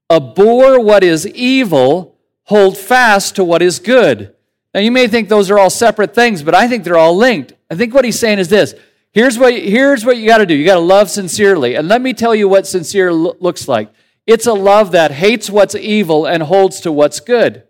abhor 0.09 0.79
what 0.79 1.03
is 1.03 1.27
evil, 1.27 2.17
hold 2.45 2.77
fast 2.77 3.35
to 3.35 3.43
what 3.43 3.61
is 3.61 3.79
good. 3.79 4.33
Now, 4.73 4.81
you 4.81 4.91
may 4.91 5.07
think 5.07 5.29
those 5.29 5.49
are 5.49 5.57
all 5.57 5.69
separate 5.69 6.13
things, 6.13 6.43
but 6.43 6.53
I 6.53 6.67
think 6.67 6.83
they're 6.83 6.97
all 6.97 7.15
linked. 7.15 7.53
I 7.69 7.75
think 7.75 7.93
what 7.93 8.05
he's 8.05 8.19
saying 8.19 8.39
is 8.39 8.49
this 8.49 8.75
here's 9.11 9.39
what, 9.39 9.53
here's 9.53 10.05
what 10.05 10.17
you 10.17 10.27
got 10.27 10.37
to 10.37 10.45
do 10.45 10.55
you 10.55 10.65
got 10.65 10.75
to 10.75 10.79
love 10.79 11.09
sincerely. 11.09 11.75
And 11.75 11.87
let 11.87 12.01
me 12.01 12.13
tell 12.13 12.35
you 12.35 12.47
what 12.47 12.67
sincere 12.67 13.11
lo- 13.11 13.35
looks 13.39 13.67
like 13.67 13.89
it's 14.27 14.45
a 14.45 14.53
love 14.53 14.91
that 14.91 15.11
hates 15.11 15.49
what's 15.49 15.73
evil 15.73 16.25
and 16.25 16.43
holds 16.43 16.81
to 16.81 16.91
what's 16.91 17.21
good. 17.21 17.63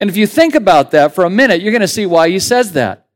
And 0.00 0.08
if 0.08 0.16
you 0.16 0.28
think 0.28 0.54
about 0.54 0.92
that 0.92 1.14
for 1.14 1.24
a 1.24 1.30
minute, 1.30 1.60
you're 1.60 1.72
going 1.72 1.80
to 1.80 1.88
see 1.88 2.06
why 2.06 2.30
he 2.30 2.38
says 2.38 2.72
that. 2.72 3.06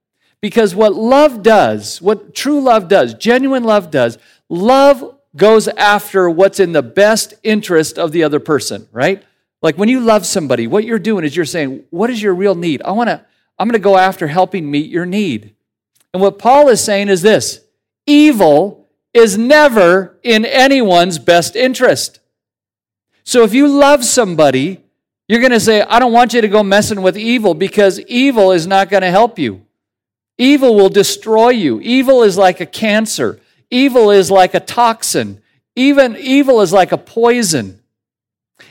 Because 0.40 0.75
what 0.75 0.94
love 0.94 1.44
does, 1.44 2.02
what 2.02 2.34
true 2.34 2.60
love 2.60 2.88
does, 2.88 3.14
genuine 3.14 3.62
love 3.62 3.93
does, 3.93 4.19
love 4.48 5.16
goes 5.37 5.69
after 5.69 6.28
what's 6.28 6.58
in 6.58 6.72
the 6.72 6.82
best 6.82 7.34
interest 7.44 7.96
of 7.96 8.10
the 8.10 8.25
other 8.25 8.40
person, 8.40 8.88
right? 8.90 9.22
Like 9.62 9.79
when 9.79 9.88
you 9.88 10.00
love 10.00 10.26
somebody, 10.26 10.67
what 10.67 10.85
you're 10.85 10.99
doing 10.99 11.25
is 11.25 11.35
you're 11.35 11.44
saying, 11.44 11.85
What 11.91 12.11
is 12.11 12.20
your 12.20 12.35
real 12.35 12.55
need? 12.55 12.82
I 12.82 12.93
want 12.93 13.09
to, 13.09 13.25
I'm 13.59 13.69
going 13.69 13.81
to 13.81 13.85
go 13.85 13.97
after 13.97 14.26
helping 14.26 14.70
meet 14.70 14.91
your 14.91 15.06
need. 15.06 15.55
And 16.12 16.20
what 16.20 16.38
Paul 16.38 16.69
is 16.69 16.82
saying 16.82 17.09
is 17.09 17.23
this 17.23 17.61
evil 18.06 18.88
is 19.14 19.38
never 19.38 20.19
in 20.22 20.44
anyone's 20.44 21.19
best 21.19 21.55
interest. 21.55 22.19
So 23.25 23.44
if 23.44 23.55
you 23.55 23.69
love 23.69 24.05
somebody, 24.05 24.81
you're 25.29 25.41
going 25.41 25.53
to 25.53 25.60
say, 25.60 25.82
I 25.82 25.98
don't 25.98 26.13
want 26.13 26.34
you 26.34 26.41
to 26.41 26.48
go 26.48 26.63
messing 26.63 27.03
with 27.03 27.17
evil 27.17 27.55
because 27.55 28.01
evil 28.01 28.53
is 28.53 28.67
not 28.67 28.91
going 28.91 29.03
to 29.03 29.10
help 29.10 29.39
you. 29.39 29.65
Evil 30.39 30.75
will 30.75 30.89
destroy 30.89 31.51
you. 31.51 31.81
Evil 31.81 32.22
is 32.22 32.36
like 32.36 32.60
a 32.60 32.67
cancer. 32.67 33.39
Evil 33.70 34.10
is 34.10 34.31
like 34.31 34.55
a 34.55 34.60
toxin. 34.60 35.41
Even 35.77 36.17
evil 36.17 36.60
is 36.60 36.72
like 36.72 36.91
a 36.91 36.98
poison. 36.98 37.81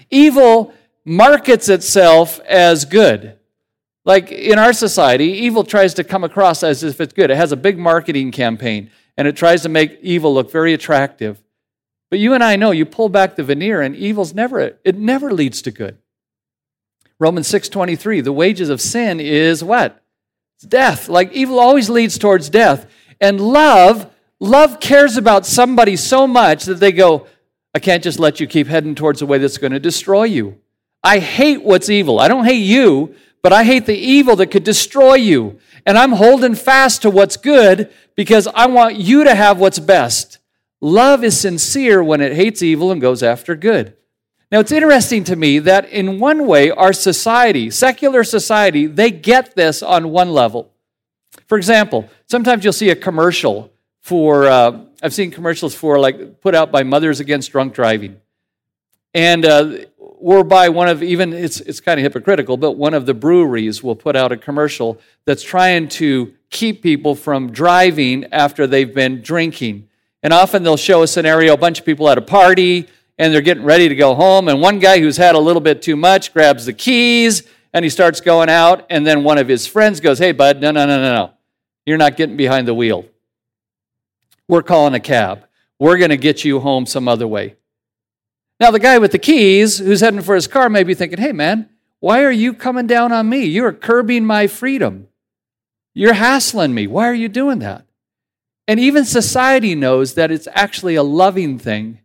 Evil 0.09 0.73
markets 1.05 1.69
itself 1.69 2.39
as 2.41 2.85
good. 2.85 3.37
Like 4.03 4.31
in 4.31 4.57
our 4.57 4.73
society, 4.73 5.25
evil 5.25 5.63
tries 5.63 5.93
to 5.95 6.03
come 6.03 6.23
across 6.23 6.63
as 6.63 6.83
if 6.83 6.99
it's 6.99 7.13
good. 7.13 7.29
It 7.29 7.37
has 7.37 7.51
a 7.51 7.57
big 7.57 7.77
marketing 7.77 8.31
campaign 8.31 8.89
and 9.17 9.27
it 9.27 9.35
tries 9.35 9.61
to 9.63 9.69
make 9.69 9.99
evil 10.01 10.33
look 10.33 10.51
very 10.51 10.73
attractive. 10.73 11.41
But 12.09 12.19
you 12.19 12.33
and 12.33 12.43
I 12.43 12.55
know 12.55 12.71
you 12.71 12.85
pull 12.85 13.09
back 13.09 13.35
the 13.35 13.43
veneer 13.43 13.81
and 13.81 13.95
evil's 13.95 14.33
never 14.33 14.59
it 14.59 14.97
never 14.97 15.31
leads 15.31 15.61
to 15.63 15.71
good. 15.71 15.97
Romans 17.19 17.47
6:23, 17.47 18.23
the 18.23 18.33
wages 18.33 18.69
of 18.69 18.81
sin 18.81 19.19
is 19.19 19.63
what? 19.63 20.03
It's 20.57 20.65
death. 20.65 21.07
Like 21.07 21.31
evil 21.33 21.59
always 21.59 21.89
leads 21.89 22.17
towards 22.17 22.49
death. 22.49 22.87
And 23.19 23.39
love, 23.39 24.11
love 24.39 24.79
cares 24.79 25.15
about 25.15 25.45
somebody 25.45 25.95
so 25.95 26.25
much 26.25 26.65
that 26.65 26.79
they 26.79 26.91
go, 26.91 27.27
I 27.75 27.79
can't 27.79 28.03
just 28.03 28.19
let 28.19 28.39
you 28.39 28.47
keep 28.47 28.67
heading 28.67 28.95
towards 28.95 29.21
a 29.21 29.27
way 29.27 29.37
that's 29.37 29.59
going 29.59 29.71
to 29.71 29.79
destroy 29.79 30.23
you. 30.23 30.57
I 31.03 31.19
hate 31.19 31.63
what's 31.63 31.89
evil. 31.89 32.19
I 32.19 32.27
don't 32.27 32.45
hate 32.45 32.63
you, 32.63 33.15
but 33.41 33.53
I 33.53 33.63
hate 33.63 33.85
the 33.85 33.97
evil 33.97 34.35
that 34.35 34.47
could 34.47 34.63
destroy 34.63 35.15
you. 35.15 35.59
And 35.85 35.97
I'm 35.97 36.11
holding 36.11 36.55
fast 36.55 37.01
to 37.01 37.09
what's 37.09 37.37
good 37.37 37.91
because 38.15 38.47
I 38.47 38.67
want 38.67 38.97
you 38.97 39.23
to 39.23 39.33
have 39.33 39.59
what's 39.59 39.79
best. 39.79 40.37
Love 40.79 41.23
is 41.23 41.39
sincere 41.39 42.03
when 42.03 42.21
it 42.21 42.35
hates 42.35 42.61
evil 42.61 42.91
and 42.91 43.01
goes 43.01 43.23
after 43.23 43.55
good. 43.55 43.95
Now, 44.51 44.59
it's 44.59 44.71
interesting 44.71 45.23
to 45.25 45.35
me 45.35 45.59
that 45.59 45.89
in 45.89 46.19
one 46.19 46.45
way, 46.45 46.71
our 46.71 46.91
society, 46.91 47.69
secular 47.69 48.23
society, 48.23 48.85
they 48.85 49.09
get 49.09 49.55
this 49.55 49.81
on 49.81 50.11
one 50.11 50.33
level. 50.33 50.71
For 51.47 51.57
example, 51.57 52.09
sometimes 52.27 52.63
you'll 52.63 52.73
see 52.73 52.89
a 52.89 52.95
commercial 52.95 53.71
for, 54.01 54.47
uh, 54.47 54.81
I've 55.01 55.13
seen 55.13 55.31
commercials 55.31 55.73
for, 55.73 55.99
like, 55.99 56.41
put 56.41 56.53
out 56.53 56.71
by 56.71 56.83
Mothers 56.83 57.21
Against 57.21 57.51
Drunk 57.51 57.73
Driving. 57.73 58.19
And 59.13 59.45
uh, 59.45 59.77
whereby 60.21 60.69
one 60.69 60.87
of 60.87 61.01
even 61.01 61.33
it's 61.33 61.59
it's 61.61 61.79
kind 61.79 61.99
of 61.99 62.03
hypocritical, 62.03 62.57
but 62.57 62.73
one 62.73 62.93
of 62.93 63.05
the 63.05 63.13
breweries 63.13 63.83
will 63.83 63.95
put 63.95 64.15
out 64.15 64.31
a 64.31 64.37
commercial 64.37 64.99
that's 65.25 65.43
trying 65.43 65.87
to 65.87 66.33
keep 66.49 66.81
people 66.81 67.15
from 67.15 67.51
driving 67.51 68.25
after 68.31 68.67
they've 68.67 68.93
been 68.93 69.21
drinking. 69.21 69.87
And 70.23 70.33
often 70.33 70.63
they'll 70.63 70.77
show 70.77 71.03
a 71.03 71.07
scenario: 71.07 71.53
a 71.53 71.57
bunch 71.57 71.79
of 71.79 71.85
people 71.85 72.09
at 72.09 72.17
a 72.17 72.21
party 72.21 72.87
and 73.17 73.33
they're 73.33 73.41
getting 73.41 73.63
ready 73.63 73.87
to 73.87 73.95
go 73.95 74.15
home, 74.15 74.47
and 74.47 74.61
one 74.61 74.79
guy 74.79 74.99
who's 74.99 75.17
had 75.17 75.35
a 75.35 75.39
little 75.39 75.61
bit 75.61 75.81
too 75.81 75.95
much 75.95 76.33
grabs 76.33 76.65
the 76.65 76.73
keys 76.73 77.43
and 77.73 77.85
he 77.85 77.89
starts 77.89 78.19
going 78.19 78.49
out, 78.49 78.85
and 78.89 79.05
then 79.05 79.23
one 79.23 79.37
of 79.37 79.47
his 79.47 79.67
friends 79.67 79.99
goes, 79.99 80.19
"Hey, 80.19 80.31
bud, 80.31 80.61
no, 80.61 80.71
no, 80.71 80.85
no, 80.85 81.01
no, 81.01 81.13
no, 81.13 81.31
you're 81.85 81.97
not 81.97 82.17
getting 82.17 82.37
behind 82.37 82.67
the 82.67 82.73
wheel. 82.73 83.05
We're 84.47 84.63
calling 84.63 84.93
a 84.93 84.99
cab. 84.99 85.45
We're 85.79 85.97
going 85.97 86.09
to 86.09 86.17
get 86.17 86.43
you 86.43 86.59
home 86.59 86.85
some 86.85 87.07
other 87.07 87.27
way." 87.27 87.55
Now, 88.61 88.69
the 88.69 88.77
guy 88.77 88.99
with 88.99 89.11
the 89.11 89.17
keys 89.17 89.79
who's 89.79 90.01
heading 90.01 90.21
for 90.21 90.35
his 90.35 90.45
car 90.45 90.69
may 90.69 90.83
be 90.83 90.93
thinking, 90.93 91.17
hey, 91.17 91.31
man, 91.31 91.67
why 91.99 92.23
are 92.23 92.31
you 92.31 92.53
coming 92.53 92.85
down 92.85 93.11
on 93.11 93.27
me? 93.27 93.43
You're 93.45 93.73
curbing 93.73 94.23
my 94.23 94.45
freedom. 94.45 95.07
You're 95.95 96.13
hassling 96.13 96.71
me. 96.75 96.85
Why 96.85 97.07
are 97.07 97.13
you 97.15 97.27
doing 97.27 97.57
that? 97.59 97.87
And 98.67 98.79
even 98.79 99.03
society 99.03 99.73
knows 99.73 100.13
that 100.13 100.29
it's 100.29 100.47
actually 100.51 100.93
a 100.93 101.01
loving 101.01 101.57
thing 101.57 102.01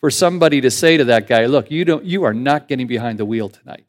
for 0.00 0.10
somebody 0.10 0.60
to 0.60 0.72
say 0.72 0.96
to 0.96 1.04
that 1.04 1.28
guy, 1.28 1.46
look, 1.46 1.70
you, 1.70 1.84
don't, 1.84 2.04
you 2.04 2.24
are 2.24 2.34
not 2.34 2.66
getting 2.66 2.88
behind 2.88 3.20
the 3.20 3.24
wheel 3.24 3.48
tonight. 3.48 3.86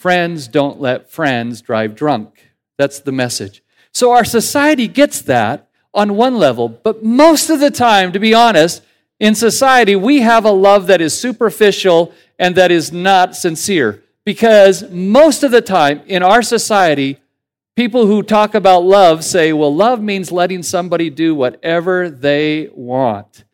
Friends 0.00 0.48
don't 0.48 0.80
let 0.80 1.12
friends 1.12 1.62
drive 1.62 1.94
drunk. 1.94 2.50
That's 2.76 2.98
the 2.98 3.12
message. 3.12 3.62
So 3.92 4.10
our 4.10 4.24
society 4.24 4.88
gets 4.88 5.22
that 5.22 5.68
on 5.94 6.16
one 6.16 6.38
level, 6.38 6.68
but 6.68 7.04
most 7.04 7.50
of 7.50 7.60
the 7.60 7.70
time, 7.70 8.10
to 8.10 8.18
be 8.18 8.34
honest, 8.34 8.82
in 9.20 9.34
society, 9.34 9.96
we 9.96 10.20
have 10.20 10.44
a 10.44 10.50
love 10.50 10.86
that 10.86 11.00
is 11.00 11.18
superficial 11.18 12.12
and 12.38 12.54
that 12.54 12.70
is 12.70 12.92
not 12.92 13.34
sincere. 13.34 14.02
Because 14.24 14.88
most 14.90 15.42
of 15.42 15.50
the 15.50 15.62
time 15.62 16.02
in 16.06 16.22
our 16.22 16.42
society, 16.42 17.18
people 17.74 18.06
who 18.06 18.22
talk 18.22 18.54
about 18.54 18.84
love 18.84 19.24
say, 19.24 19.52
well, 19.52 19.74
love 19.74 20.00
means 20.00 20.30
letting 20.30 20.62
somebody 20.62 21.10
do 21.10 21.34
whatever 21.34 22.10
they 22.10 22.68
want. 22.72 23.44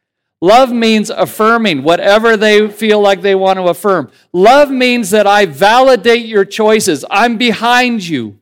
Love 0.41 0.73
means 0.73 1.09
affirming 1.09 1.83
whatever 1.83 2.37
they 2.37 2.69
feel 2.69 3.01
like 3.01 3.23
they 3.23 3.35
want 3.35 3.59
to 3.59 3.65
affirm. 3.69 4.11
Love 4.33 4.71
means 4.71 5.09
that 5.11 5.27
I 5.27 5.47
validate 5.47 6.27
your 6.27 6.45
choices. 6.45 7.05
I'm 7.11 7.39
behind 7.39 8.07
you. 8.07 8.39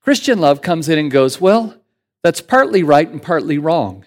Christian 0.00 0.40
love 0.40 0.62
comes 0.62 0.88
in 0.88 0.98
and 0.98 1.10
goes, 1.10 1.40
well, 1.40 1.76
that's 2.24 2.40
partly 2.40 2.82
right 2.82 3.08
and 3.08 3.22
partly 3.22 3.58
wrong. 3.58 4.04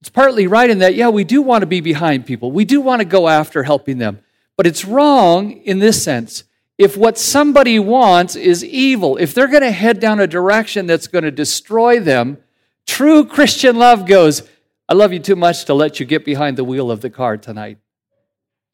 It's 0.00 0.10
partly 0.10 0.46
right 0.46 0.70
in 0.70 0.78
that, 0.78 0.94
yeah, 0.94 1.08
we 1.08 1.24
do 1.24 1.42
want 1.42 1.62
to 1.62 1.66
be 1.66 1.80
behind 1.80 2.24
people. 2.24 2.52
We 2.52 2.64
do 2.64 2.80
want 2.80 3.00
to 3.00 3.04
go 3.04 3.28
after 3.28 3.62
helping 3.62 3.98
them. 3.98 4.20
But 4.56 4.66
it's 4.66 4.84
wrong 4.84 5.52
in 5.52 5.78
this 5.78 6.02
sense. 6.02 6.44
If 6.78 6.96
what 6.96 7.18
somebody 7.18 7.78
wants 7.78 8.36
is 8.36 8.64
evil, 8.64 9.18
if 9.18 9.34
they're 9.34 9.48
going 9.48 9.62
to 9.62 9.70
head 9.70 10.00
down 10.00 10.18
a 10.20 10.26
direction 10.26 10.86
that's 10.86 11.06
going 11.06 11.24
to 11.24 11.30
destroy 11.30 12.00
them, 12.00 12.38
true 12.86 13.26
Christian 13.26 13.76
love 13.76 14.06
goes, 14.06 14.42
I 14.88 14.94
love 14.94 15.12
you 15.12 15.18
too 15.18 15.36
much 15.36 15.66
to 15.66 15.74
let 15.74 16.00
you 16.00 16.06
get 16.06 16.24
behind 16.24 16.56
the 16.56 16.64
wheel 16.64 16.90
of 16.90 17.02
the 17.02 17.10
car 17.10 17.36
tonight. 17.36 17.78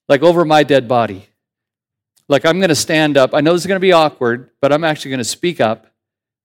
Like 0.09 0.23
over 0.23 0.45
my 0.45 0.63
dead 0.63 0.87
body. 0.87 1.29
Like 2.29 2.47
I'm 2.47 2.59
going 2.59 2.69
to 2.69 2.77
stand 2.77 3.17
up. 3.17 3.35
I 3.35 3.41
know 3.41 3.53
this 3.53 3.63
is 3.63 3.67
going 3.67 3.77
to 3.77 3.81
be 3.81 3.93
awkward, 3.93 4.51
but 4.61 4.73
I'm 4.73 4.85
actually 4.85 5.11
going 5.11 5.19
to 5.19 5.25
speak 5.25 5.61
up 5.61 5.89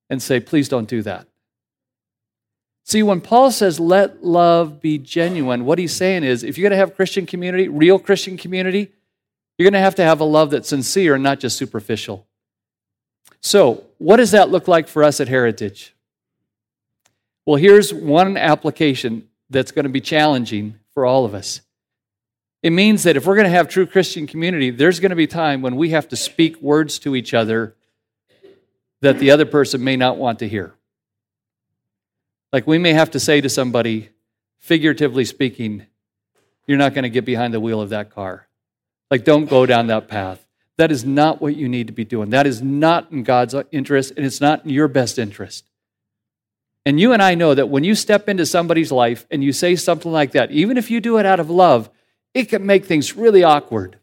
and 0.10 0.22
say, 0.22 0.40
please 0.40 0.68
don't 0.68 0.90
do 0.90 1.04
that. 1.04 1.28
See, 2.84 3.04
when 3.04 3.22
Paul 3.22 3.52
says, 3.52 3.80
let 3.80 4.24
love 4.24 4.82
be 4.82 4.98
genuine, 4.98 5.66
what 5.66 5.80
he's 5.80 5.94
saying 5.96 6.24
is 6.24 6.44
if 6.44 6.58
you're 6.58 6.70
going 6.70 6.78
to 6.78 6.86
have 6.86 6.96
Christian 6.96 7.26
community, 7.26 7.68
real 7.68 8.00
Christian 8.00 8.38
community, 8.38 8.92
you're 9.58 9.66
going 9.66 9.74
to 9.74 9.80
have 9.80 9.96
to 9.96 10.04
have 10.04 10.20
a 10.20 10.26
love 10.26 10.52
that's 10.52 10.70
sincere 10.70 11.16
and 11.16 11.24
not 11.24 11.40
just 11.40 11.58
superficial. 11.58 12.26
So, 13.42 13.84
what 13.98 14.18
does 14.18 14.32
that 14.32 14.50
look 14.50 14.68
like 14.68 14.88
for 14.88 15.04
us 15.04 15.20
at 15.20 15.28
Heritage? 15.28 15.96
Well, 17.46 17.56
here's 17.56 17.94
one 17.94 18.38
application 18.38 19.28
that's 19.50 19.72
going 19.72 19.84
to 19.84 19.90
be 19.90 20.02
challenging 20.02 20.80
for 20.94 21.06
all 21.06 21.26
of 21.26 21.34
us. 21.34 21.62
It 22.64 22.70
means 22.72 23.04
that 23.04 23.18
if 23.18 23.26
we're 23.26 23.36
going 23.36 23.46
to 23.46 23.52
have 23.52 23.68
true 23.68 23.88
Christian 23.88 24.28
community, 24.28 24.70
there's 24.70 25.00
going 25.00 25.10
to 25.10 25.16
be 25.16 25.28
time 25.28 25.62
when 25.62 25.76
we 25.76 25.90
have 25.90 26.08
to 26.10 26.16
speak 26.16 26.62
words 26.62 27.00
to 27.00 27.16
each 27.16 27.34
other 27.34 27.76
that 29.02 29.18
the 29.18 29.32
other 29.32 29.46
person 29.46 29.84
may 29.84 29.96
not 29.96 30.18
want 30.18 30.40
to 30.40 30.48
hear. 30.48 30.74
Like 32.52 32.68
we 32.68 32.78
may 32.78 32.94
have 32.94 33.12
to 33.12 33.20
say 33.20 33.42
to 33.42 33.50
somebody, 33.50 34.10
figuratively 34.60 35.26
speaking, 35.26 35.86
you're 36.68 36.78
not 36.78 36.94
going 36.94 37.04
to 37.04 37.10
get 37.10 37.26
behind 37.26 37.54
the 37.54 37.60
wheel 37.60 37.82
of 37.82 37.90
that 37.90 38.12
car. 38.12 38.48
Like, 39.10 39.26
don't 39.26 39.50
go 39.50 39.66
down 39.66 39.88
that 39.88 40.08
path. 40.08 40.46
That 40.78 40.92
is 40.92 41.04
not 41.04 41.42
what 41.42 41.56
you 41.56 41.68
need 41.68 41.88
to 41.88 41.94
be 41.94 42.06
doing. 42.06 42.30
That 42.30 42.48
is 42.48 42.62
not 42.62 43.12
in 43.12 43.24
God's 43.24 43.54
interest, 43.72 44.14
and 44.16 44.26
it's 44.26 44.40
not 44.40 44.64
in 44.64 44.72
your 44.72 44.88
best 44.88 45.20
interest. 45.20 45.66
And 46.86 47.00
you 47.00 47.14
and 47.14 47.22
I 47.22 47.36
know 47.36 47.54
that 47.54 47.70
when 47.70 47.84
you 47.84 47.94
step 47.94 48.30
into 48.30 48.46
somebody's 48.46 48.92
life 48.92 49.28
and 49.30 49.44
you 49.44 49.54
say 49.54 49.76
something 49.76 50.12
like 50.12 50.32
that, 50.32 50.50
even 50.52 50.78
if 50.78 50.90
you 50.90 51.02
do 51.02 51.18
it 51.18 51.26
out 51.26 51.40
of 51.40 51.50
love, 51.50 51.90
it 52.34 52.46
can 52.46 52.66
make 52.66 52.86
things 52.86 53.16
really 53.16 53.44
awkward. 53.44 54.00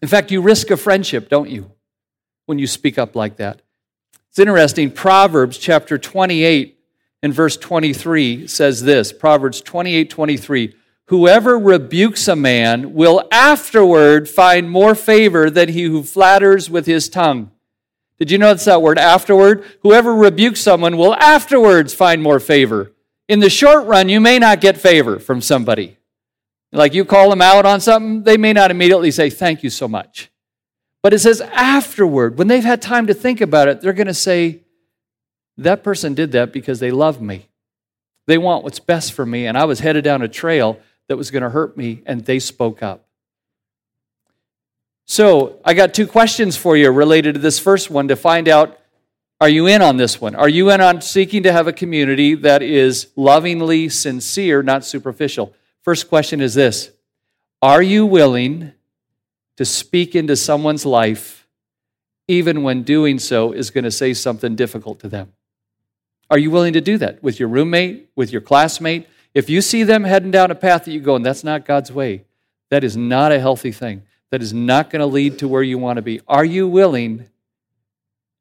In 0.00 0.08
fact, 0.08 0.30
you 0.30 0.40
risk 0.40 0.70
a 0.70 0.76
friendship, 0.76 1.28
don't 1.28 1.50
you, 1.50 1.72
when 2.46 2.58
you 2.58 2.66
speak 2.66 2.96
up 2.96 3.16
like 3.16 3.36
that? 3.36 3.60
It's 4.30 4.38
interesting. 4.38 4.90
Proverbs 4.90 5.58
chapter 5.58 5.98
28 5.98 6.73
in 7.24 7.32
verse 7.32 7.56
23 7.56 8.46
says 8.46 8.82
this 8.82 9.10
Proverbs 9.10 9.62
28 9.62 10.10
23. 10.10 10.74
Whoever 11.06 11.58
rebukes 11.58 12.28
a 12.28 12.36
man 12.36 12.92
will 12.92 13.26
afterward 13.32 14.28
find 14.28 14.70
more 14.70 14.94
favor 14.94 15.48
than 15.48 15.70
he 15.70 15.84
who 15.84 16.02
flatters 16.02 16.68
with 16.68 16.84
his 16.84 17.08
tongue. 17.08 17.50
Did 18.18 18.30
you 18.30 18.36
notice 18.36 18.66
that 18.66 18.82
word 18.82 18.98
afterward? 18.98 19.64
Whoever 19.80 20.14
rebukes 20.14 20.60
someone 20.60 20.98
will 20.98 21.14
afterwards 21.14 21.94
find 21.94 22.22
more 22.22 22.40
favor. 22.40 22.92
In 23.26 23.40
the 23.40 23.48
short 23.48 23.86
run, 23.86 24.10
you 24.10 24.20
may 24.20 24.38
not 24.38 24.60
get 24.60 24.76
favor 24.76 25.18
from 25.18 25.40
somebody. 25.40 25.96
Like 26.72 26.92
you 26.92 27.06
call 27.06 27.30
them 27.30 27.40
out 27.40 27.64
on 27.64 27.80
something, 27.80 28.24
they 28.24 28.36
may 28.36 28.52
not 28.52 28.70
immediately 28.70 29.10
say, 29.10 29.30
Thank 29.30 29.62
you 29.62 29.70
so 29.70 29.88
much. 29.88 30.30
But 31.02 31.14
it 31.14 31.20
says 31.20 31.40
afterward, 31.40 32.36
when 32.36 32.48
they've 32.48 32.62
had 32.62 32.82
time 32.82 33.06
to 33.06 33.14
think 33.14 33.40
about 33.40 33.68
it, 33.68 33.80
they're 33.80 33.94
going 33.94 34.08
to 34.08 34.14
say, 34.14 34.63
that 35.56 35.82
person 35.82 36.14
did 36.14 36.32
that 36.32 36.52
because 36.52 36.80
they 36.80 36.90
love 36.90 37.20
me. 37.20 37.48
They 38.26 38.38
want 38.38 38.64
what's 38.64 38.80
best 38.80 39.12
for 39.12 39.26
me, 39.26 39.46
and 39.46 39.56
I 39.56 39.64
was 39.64 39.80
headed 39.80 40.04
down 40.04 40.22
a 40.22 40.28
trail 40.28 40.78
that 41.08 41.16
was 41.16 41.30
going 41.30 41.42
to 41.42 41.50
hurt 41.50 41.76
me, 41.76 42.02
and 42.06 42.24
they 42.24 42.38
spoke 42.38 42.82
up. 42.82 43.06
So, 45.06 45.60
I 45.64 45.74
got 45.74 45.92
two 45.92 46.06
questions 46.06 46.56
for 46.56 46.76
you 46.76 46.90
related 46.90 47.34
to 47.34 47.40
this 47.40 47.58
first 47.58 47.90
one 47.90 48.08
to 48.08 48.16
find 48.16 48.48
out 48.48 48.80
are 49.40 49.48
you 49.48 49.66
in 49.66 49.82
on 49.82 49.98
this 49.98 50.20
one? 50.20 50.34
Are 50.34 50.48
you 50.48 50.70
in 50.70 50.80
on 50.80 51.02
seeking 51.02 51.42
to 51.42 51.52
have 51.52 51.66
a 51.66 51.72
community 51.72 52.34
that 52.36 52.62
is 52.62 53.08
lovingly 53.16 53.90
sincere, 53.90 54.62
not 54.62 54.84
superficial? 54.86 55.52
First 55.82 56.08
question 56.08 56.40
is 56.40 56.54
this 56.54 56.90
Are 57.60 57.82
you 57.82 58.06
willing 58.06 58.72
to 59.56 59.64
speak 59.64 60.14
into 60.14 60.36
someone's 60.36 60.86
life 60.86 61.46
even 62.26 62.62
when 62.62 62.84
doing 62.84 63.18
so 63.18 63.52
is 63.52 63.70
going 63.70 63.84
to 63.84 63.90
say 63.90 64.14
something 64.14 64.56
difficult 64.56 65.00
to 65.00 65.08
them? 65.08 65.32
Are 66.34 66.38
you 66.38 66.50
willing 66.50 66.72
to 66.72 66.80
do 66.80 66.98
that 66.98 67.22
with 67.22 67.38
your 67.38 67.48
roommate, 67.48 68.10
with 68.16 68.32
your 68.32 68.40
classmate? 68.40 69.06
If 69.34 69.48
you 69.48 69.60
see 69.60 69.84
them 69.84 70.02
heading 70.02 70.32
down 70.32 70.50
a 70.50 70.56
path 70.56 70.84
that 70.84 70.90
you 70.90 70.98
go, 70.98 71.14
and 71.14 71.24
that's 71.24 71.44
not 71.44 71.64
God's 71.64 71.92
way, 71.92 72.24
that 72.70 72.82
is 72.82 72.96
not 72.96 73.30
a 73.30 73.38
healthy 73.38 73.70
thing. 73.70 74.02
That 74.32 74.42
is 74.42 74.52
not 74.52 74.90
going 74.90 74.98
to 74.98 75.06
lead 75.06 75.38
to 75.38 75.46
where 75.46 75.62
you 75.62 75.78
want 75.78 75.98
to 75.98 76.02
be. 76.02 76.20
Are 76.26 76.44
you 76.44 76.66
willing 76.66 77.28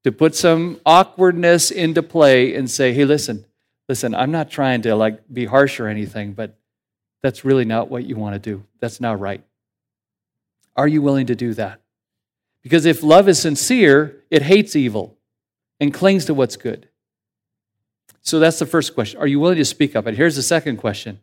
to 0.06 0.12
put 0.12 0.34
some 0.34 0.82
awkwardness 0.88 1.70
into 1.70 2.02
play 2.02 2.56
and 2.56 2.68
say, 2.68 2.94
hey, 2.94 3.06
listen, 3.06 3.46
listen, 3.88 4.16
I'm 4.16 4.32
not 4.32 4.50
trying 4.50 4.82
to 4.82 4.96
like 4.96 5.32
be 5.32 5.46
harsh 5.46 5.80
or 5.80 5.88
anything, 5.88 6.34
but 6.34 6.58
that's 7.22 7.46
really 7.46 7.64
not 7.64 7.92
what 7.92 8.06
you 8.06 8.16
want 8.16 8.34
to 8.34 8.40
do. 8.40 8.64
That's 8.80 9.02
not 9.02 9.20
right. 9.20 9.44
Are 10.76 10.88
you 10.88 11.04
willing 11.04 11.28
to 11.28 11.36
do 11.36 11.54
that? 11.54 11.80
Because 12.64 12.88
if 12.88 13.04
love 13.04 13.30
is 13.30 13.38
sincere, 13.38 14.24
it 14.32 14.42
hates 14.42 14.76
evil 14.76 15.16
and 15.80 15.94
clings 15.94 16.26
to 16.26 16.34
what's 16.34 16.58
good. 16.58 16.90
So 18.24 18.40
that's 18.40 18.58
the 18.58 18.66
first 18.66 18.96
question. 18.96 19.20
Are 19.20 19.28
you 19.28 19.40
willing 19.40 19.58
to 19.58 19.66
speak 19.66 19.96
up? 19.96 20.08
And 20.08 20.18
here's 20.18 20.36
the 20.36 20.42
second 20.42 20.78
question 20.78 21.20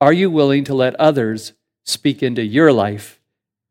Are 0.00 0.12
you 0.12 0.30
willing 0.30 0.64
to 0.64 0.74
let 0.74 0.94
others 0.94 1.52
speak 1.84 2.22
into 2.22 2.44
your 2.44 2.72
life 2.72 3.20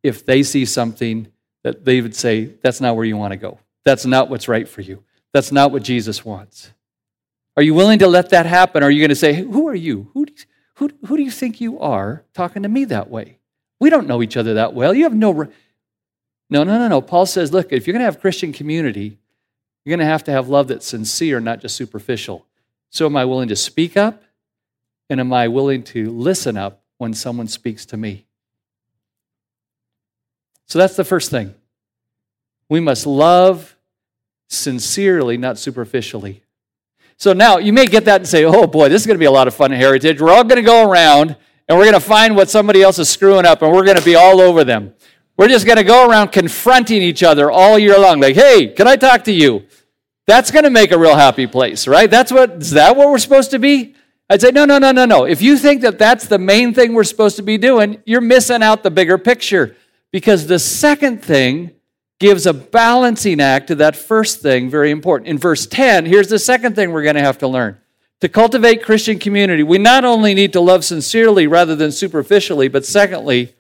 if 0.04 0.26
they 0.26 0.44
see 0.44 0.66
something 0.66 1.32
that 1.64 1.84
they 1.84 2.00
would 2.02 2.16
say, 2.16 2.46
that's 2.62 2.80
not 2.80 2.96
where 2.96 3.06
you 3.06 3.18
want 3.18 3.32
to 3.32 3.38
go? 3.38 3.60
That's 3.86 4.06
not 4.06 4.30
what's 4.30 4.48
right 4.48 4.68
for 4.68 4.82
you. 4.82 5.04
That's 5.34 5.52
not 5.52 5.72
what 5.72 5.84
Jesus 5.84 6.24
wants. 6.24 6.72
Are 7.58 7.64
you 7.64 7.74
willing 7.74 8.00
to 8.00 8.08
let 8.08 8.30
that 8.30 8.46
happen? 8.46 8.84
Are 8.84 8.92
you 8.92 9.00
going 9.00 9.10
to 9.10 9.16
say, 9.16 9.34
Who 9.34 9.68
are 9.68 9.76
you? 9.76 10.10
Who 10.14 10.26
do 10.26 10.34
you, 10.34 10.46
who, 10.76 10.90
who 11.08 11.18
do 11.18 11.24
you 11.24 11.32
think 11.32 11.62
you 11.62 11.80
are 11.80 12.24
talking 12.34 12.64
to 12.64 12.70
me 12.70 12.86
that 12.86 13.10
way? 13.10 13.40
We 13.80 13.90
don't 13.90 14.08
know 14.08 14.22
each 14.22 14.38
other 14.38 14.56
that 14.56 14.74
well. 14.74 14.94
You 14.94 15.04
have 15.04 15.16
no. 15.16 15.32
Re- 15.32 15.48
no, 16.50 16.64
no, 16.64 16.78
no, 16.78 16.88
no. 16.88 17.02
Paul 17.02 17.26
says, 17.26 17.52
look, 17.52 17.72
if 17.72 17.88
you're 17.88 17.94
going 17.94 18.02
to 18.02 18.06
have 18.06 18.22
Christian 18.22 18.54
community, 18.54 19.18
you're 19.84 19.98
going 19.98 20.06
to 20.06 20.12
have 20.12 20.24
to 20.26 20.32
have 20.32 20.48
love 20.48 20.68
that's 20.68 20.86
sincere, 20.86 21.40
not 21.40 21.60
just 21.60 21.76
superficial. 21.76 22.46
So, 22.96 23.06
am 23.08 23.18
I 23.18 23.26
willing 23.26 23.50
to 23.50 23.58
speak 23.58 23.98
up? 23.98 24.24
And 25.10 25.20
am 25.20 25.34
I 25.34 25.50
willing 25.50 25.84
to 25.84 26.10
listen 26.12 26.56
up 26.56 26.82
when 26.98 27.14
someone 27.14 27.50
speaks 27.50 27.86
to 27.88 27.98
me? 27.98 28.26
So 30.66 30.80
that's 30.80 30.96
the 30.96 31.04
first 31.04 31.30
thing. 31.30 31.54
We 32.70 32.80
must 32.80 33.06
love 33.06 33.76
sincerely, 34.48 35.36
not 35.36 35.58
superficially. 35.60 36.42
So 37.18 37.34
now 37.34 37.58
you 37.58 37.74
may 37.74 37.86
get 37.86 38.06
that 38.06 38.22
and 38.22 38.28
say, 38.30 38.46
oh 38.46 38.66
boy, 38.66 38.88
this 38.88 39.02
is 39.02 39.08
going 39.08 39.16
to 39.16 39.20
be 39.20 39.26
a 39.26 39.32
lot 39.32 39.50
of 39.50 39.54
fun 39.54 39.74
at 39.74 39.78
Heritage. 39.78 40.22
We're 40.22 40.32
all 40.32 40.46
going 40.46 40.56
to 40.56 40.62
go 40.62 40.90
around 40.90 41.36
and 41.68 41.78
we're 41.78 41.84
going 41.84 41.96
to 41.96 42.00
find 42.00 42.34
what 42.34 42.50
somebody 42.50 42.82
else 42.82 42.98
is 42.98 43.10
screwing 43.10 43.46
up 43.46 43.62
and 43.62 43.74
we're 43.74 43.84
going 43.84 43.98
to 43.98 44.06
be 44.06 44.16
all 44.16 44.40
over 44.40 44.64
them. 44.64 44.94
We're 45.36 45.50
just 45.50 45.66
going 45.66 45.80
to 45.80 45.84
go 45.84 46.10
around 46.10 46.30
confronting 46.30 47.02
each 47.02 47.24
other 47.24 47.52
all 47.52 47.78
year 47.78 48.00
long. 48.00 48.22
Like, 48.22 48.36
hey, 48.36 48.68
can 48.68 48.88
I 48.88 48.96
talk 48.96 49.26
to 49.26 49.34
you? 49.34 49.66
That's 50.28 50.50
going 50.52 50.64
to 50.64 50.72
make 50.72 50.92
a 50.92 50.98
real 50.98 51.16
happy 51.16 51.48
place, 51.48 51.88
right? 51.88 52.10
That's 52.10 52.32
what, 52.32 52.52
is 52.54 52.72
that 52.72 52.96
what 52.96 53.10
we're 53.10 53.20
supposed 53.20 53.52
to 53.52 53.60
be? 53.60 53.96
I'd 54.30 54.42
say, 54.42 54.50
no, 54.52 54.66
no, 54.66 54.80
no, 54.80 54.92
no, 54.92 55.06
no. 55.06 55.26
If 55.26 55.42
you 55.42 55.58
think 55.58 55.82
that 55.82 56.00
that's 56.00 56.28
the 56.28 56.40
main 56.40 56.74
thing 56.74 56.94
we're 56.94 57.04
supposed 57.04 57.36
to 57.36 57.44
be 57.44 57.60
doing, 57.60 58.02
you're 58.06 58.22
missing 58.22 58.64
out 58.64 58.82
the 58.82 58.90
bigger 58.90 59.20
picture. 59.20 59.76
Because 60.12 60.48
the 60.48 60.58
second 60.58 61.24
thing 61.24 61.72
gives 62.20 62.48
a 62.48 62.54
balancing 62.54 63.40
act 63.40 63.68
to 63.68 63.76
that 63.76 63.96
first 63.96 64.42
thing, 64.42 64.70
very 64.70 64.90
important. 64.90 65.30
In 65.30 65.38
verse 65.38 65.68
10, 65.68 66.06
here's 66.06 66.30
the 66.30 66.40
second 66.40 66.76
thing 66.76 66.92
we're 66.92 67.04
going 67.04 67.16
to 67.16 67.22
have 67.22 67.40
to 67.40 67.48
learn. 67.48 67.78
To 68.22 68.30
cultivate 68.30 68.82
Christian 68.82 69.20
community, 69.20 69.62
we 69.62 69.78
not 69.78 70.06
only 70.06 70.34
need 70.34 70.54
to 70.54 70.62
love 70.62 70.86
sincerely 70.86 71.46
rather 71.46 71.76
than 71.76 71.92
superficially, 71.92 72.68
but 72.68 72.86
secondly, 72.86 73.54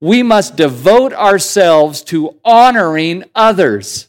we 0.00 0.22
must 0.22 0.54
devote 0.54 1.12
ourselves 1.12 2.02
to 2.02 2.36
honoring 2.44 3.24
others. 3.34 4.08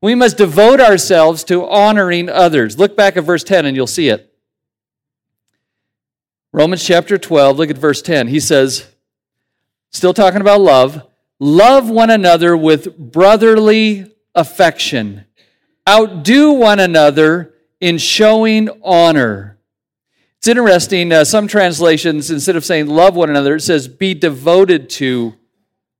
We 0.00 0.14
must 0.14 0.36
devote 0.36 0.80
ourselves 0.80 1.42
to 1.44 1.66
honoring 1.66 2.28
others. 2.28 2.78
Look 2.78 2.96
back 2.96 3.16
at 3.16 3.24
verse 3.24 3.42
10 3.42 3.66
and 3.66 3.76
you'll 3.76 3.86
see 3.86 4.08
it. 4.08 4.32
Romans 6.52 6.84
chapter 6.84 7.18
12, 7.18 7.58
look 7.58 7.70
at 7.70 7.78
verse 7.78 8.00
10. 8.00 8.28
He 8.28 8.40
says, 8.40 8.86
still 9.90 10.14
talking 10.14 10.40
about 10.40 10.60
love, 10.60 11.06
love 11.38 11.90
one 11.90 12.10
another 12.10 12.56
with 12.56 12.96
brotherly 12.96 14.14
affection. 14.34 15.24
Outdo 15.88 16.52
one 16.52 16.80
another 16.80 17.54
in 17.80 17.98
showing 17.98 18.68
honor. 18.82 19.58
It's 20.38 20.48
interesting, 20.48 21.12
uh, 21.12 21.24
some 21.24 21.48
translations, 21.48 22.30
instead 22.30 22.54
of 22.54 22.64
saying 22.64 22.86
love 22.86 23.16
one 23.16 23.28
another, 23.28 23.56
it 23.56 23.60
says 23.60 23.88
be 23.88 24.14
devoted 24.14 24.88
to 24.90 25.34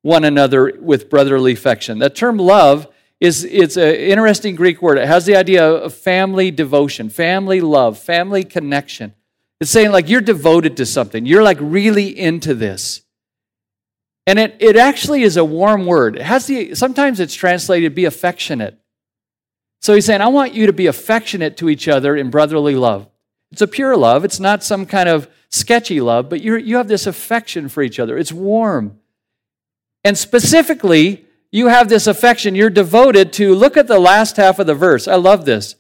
one 0.03 0.25
another 0.25 0.73
with 0.81 1.11
brotherly 1.11 1.53
affection. 1.53 1.99
That 1.99 2.15
term 2.15 2.37
love 2.37 2.87
is 3.21 3.45
it's 3.45 3.77
an 3.77 3.95
interesting 3.95 4.55
Greek 4.55 4.81
word. 4.81 4.99
It 4.99 5.09
has 5.09 5.27
the 5.27 5.37
idea 5.37 5.69
of 5.69 5.95
family 5.95 6.51
devotion, 6.51 7.09
family 7.09 7.61
love, 7.61 7.99
family 7.99 8.45
connection. 8.45 9.15
It's 9.61 9.71
saying 9.71 9.91
like 9.91 10.09
you're 10.09 10.21
devoted 10.21 10.77
to 10.77 10.87
something. 10.87 11.27
You're 11.27 11.43
like 11.43 11.59
really 11.61 12.17
into 12.17 12.55
this. 12.55 13.03
And 14.27 14.39
it, 14.39 14.57
it 14.61 14.77
actually 14.77 15.23
is 15.23 15.37
a 15.37 15.45
warm 15.45 15.87
word. 15.87 16.17
It 16.17 16.23
has 16.23 16.47
the 16.47 16.75
sometimes 16.75 17.19
it's 17.19 17.35
translated 17.35 17.95
be 17.95 18.05
affectionate. 18.05 18.79
So 19.81 19.95
he's 19.95 20.05
saying, 20.05 20.21
I 20.21 20.29
want 20.29 20.55
you 20.55 20.67
to 20.67 20.73
be 20.73 20.87
affectionate 20.87 21.57
to 21.59 21.69
each 21.69 21.89
other 21.89 22.17
in 22.17 22.31
brotherly 22.31 22.75
love. 22.75 23.09
It's 23.51 23.63
a 23.63 23.67
pure 23.67 23.97
love. 23.97 24.25
It's 24.25 24.41
not 24.41 24.63
some 24.63 24.87
kind 24.87 25.09
of 25.09 25.29
sketchy 25.49 26.01
love, 26.01 26.29
but 26.29 26.43
you 26.43 26.57
you 26.57 26.77
have 26.77 26.89
this 26.89 27.07
affection 27.07 27.69
for 27.69 27.83
each 27.83 27.99
other. 27.99 28.19
It's 28.19 28.33
warm. 28.33 28.99
And 30.05 30.17
specifically, 30.17 31.27
you 31.51 31.69
have 31.69 31.89
this 31.89 32.07
affection. 32.07 32.55
You're 32.55 32.71
devoted 32.71 33.33
to, 33.35 33.55
look 33.55 33.77
at 33.77 33.87
the 33.87 33.99
last 33.99 34.37
half 34.37 34.59
of 34.59 34.67
the 34.67 34.75
verse. 34.75 35.09
I 35.09 35.15
love 35.15 35.45
this. 35.45 35.77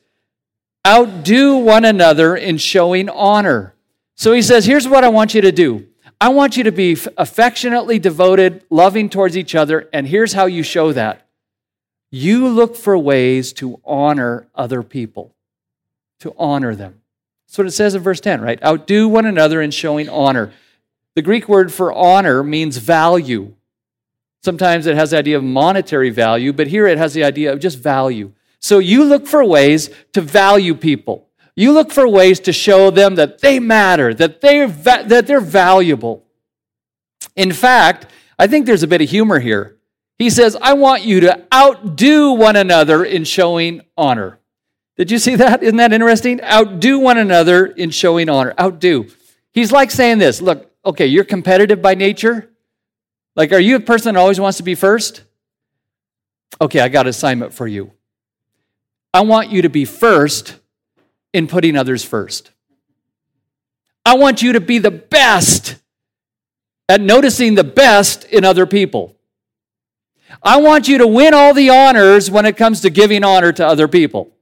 Outdo 0.86 1.58
one 1.58 1.84
another 1.84 2.36
in 2.36 2.56
showing 2.56 3.08
honor. 3.08 3.74
So 4.14 4.32
he 4.32 4.42
says, 4.42 4.64
here's 4.64 4.88
what 4.88 5.04
I 5.04 5.08
want 5.08 5.34
you 5.34 5.40
to 5.42 5.52
do. 5.52 5.86
I 6.20 6.30
want 6.30 6.56
you 6.56 6.64
to 6.64 6.72
be 6.72 6.96
affectionately 7.16 7.98
devoted, 7.98 8.64
loving 8.70 9.08
towards 9.08 9.36
each 9.36 9.54
other, 9.54 9.88
and 9.92 10.08
here's 10.08 10.32
how 10.32 10.46
you 10.46 10.62
show 10.62 10.92
that. 10.92 11.28
You 12.10 12.48
look 12.48 12.74
for 12.74 12.96
ways 12.98 13.52
to 13.54 13.80
honor 13.84 14.48
other 14.54 14.82
people, 14.82 15.34
to 16.20 16.34
honor 16.36 16.74
them. 16.74 17.02
That's 17.46 17.58
what 17.58 17.66
it 17.66 17.72
says 17.72 17.94
in 17.94 18.02
verse 18.02 18.20
10, 18.20 18.40
right? 18.40 18.62
Outdo 18.64 19.08
one 19.08 19.26
another 19.26 19.62
in 19.62 19.70
showing 19.70 20.08
honor. 20.08 20.52
The 21.14 21.22
Greek 21.22 21.48
word 21.48 21.72
for 21.72 21.92
honor 21.92 22.42
means 22.42 22.78
value. 22.78 23.54
Sometimes 24.42 24.86
it 24.86 24.96
has 24.96 25.10
the 25.10 25.18
idea 25.18 25.36
of 25.36 25.44
monetary 25.44 26.10
value, 26.10 26.52
but 26.52 26.68
here 26.68 26.86
it 26.86 26.98
has 26.98 27.14
the 27.14 27.24
idea 27.24 27.52
of 27.52 27.58
just 27.58 27.78
value. 27.78 28.32
So 28.60 28.78
you 28.78 29.04
look 29.04 29.26
for 29.26 29.44
ways 29.44 29.90
to 30.12 30.20
value 30.20 30.74
people. 30.74 31.28
You 31.56 31.72
look 31.72 31.90
for 31.90 32.06
ways 32.08 32.38
to 32.40 32.52
show 32.52 32.90
them 32.90 33.16
that 33.16 33.40
they 33.40 33.58
matter, 33.58 34.14
that 34.14 34.40
they're, 34.40 34.68
va- 34.68 35.04
that 35.06 35.26
they're 35.26 35.40
valuable. 35.40 36.24
In 37.34 37.52
fact, 37.52 38.06
I 38.38 38.46
think 38.46 38.66
there's 38.66 38.84
a 38.84 38.88
bit 38.88 39.02
of 39.02 39.10
humor 39.10 39.40
here. 39.40 39.76
He 40.18 40.30
says, 40.30 40.56
I 40.60 40.74
want 40.74 41.02
you 41.02 41.20
to 41.20 41.46
outdo 41.52 42.32
one 42.32 42.56
another 42.56 43.04
in 43.04 43.24
showing 43.24 43.82
honor. 43.96 44.38
Did 44.96 45.12
you 45.12 45.18
see 45.18 45.36
that? 45.36 45.62
Isn't 45.62 45.76
that 45.76 45.92
interesting? 45.92 46.42
Outdo 46.42 46.98
one 46.98 47.18
another 47.18 47.66
in 47.66 47.90
showing 47.90 48.28
honor. 48.28 48.52
Outdo. 48.58 49.06
He's 49.52 49.70
like 49.70 49.90
saying 49.90 50.18
this 50.18 50.40
look, 50.40 50.72
okay, 50.84 51.06
you're 51.06 51.24
competitive 51.24 51.80
by 51.80 51.94
nature. 51.94 52.50
Like, 53.38 53.52
are 53.52 53.60
you 53.60 53.76
a 53.76 53.80
person 53.80 54.14
that 54.14 54.20
always 54.20 54.40
wants 54.40 54.56
to 54.56 54.64
be 54.64 54.74
first? 54.74 55.22
Okay, 56.60 56.80
I 56.80 56.88
got 56.88 57.06
an 57.06 57.10
assignment 57.10 57.54
for 57.54 57.68
you. 57.68 57.92
I 59.14 59.20
want 59.20 59.50
you 59.50 59.62
to 59.62 59.68
be 59.68 59.84
first 59.84 60.56
in 61.32 61.46
putting 61.46 61.76
others 61.76 62.02
first. 62.02 62.50
I 64.04 64.16
want 64.16 64.42
you 64.42 64.54
to 64.54 64.60
be 64.60 64.78
the 64.78 64.90
best 64.90 65.76
at 66.88 67.00
noticing 67.00 67.54
the 67.54 67.62
best 67.62 68.24
in 68.24 68.44
other 68.44 68.66
people. 68.66 69.14
I 70.42 70.60
want 70.60 70.88
you 70.88 70.98
to 70.98 71.06
win 71.06 71.32
all 71.32 71.54
the 71.54 71.70
honors 71.70 72.32
when 72.32 72.44
it 72.44 72.56
comes 72.56 72.80
to 72.80 72.90
giving 72.90 73.22
honor 73.22 73.52
to 73.52 73.64
other 73.64 73.86
people. 73.86 74.32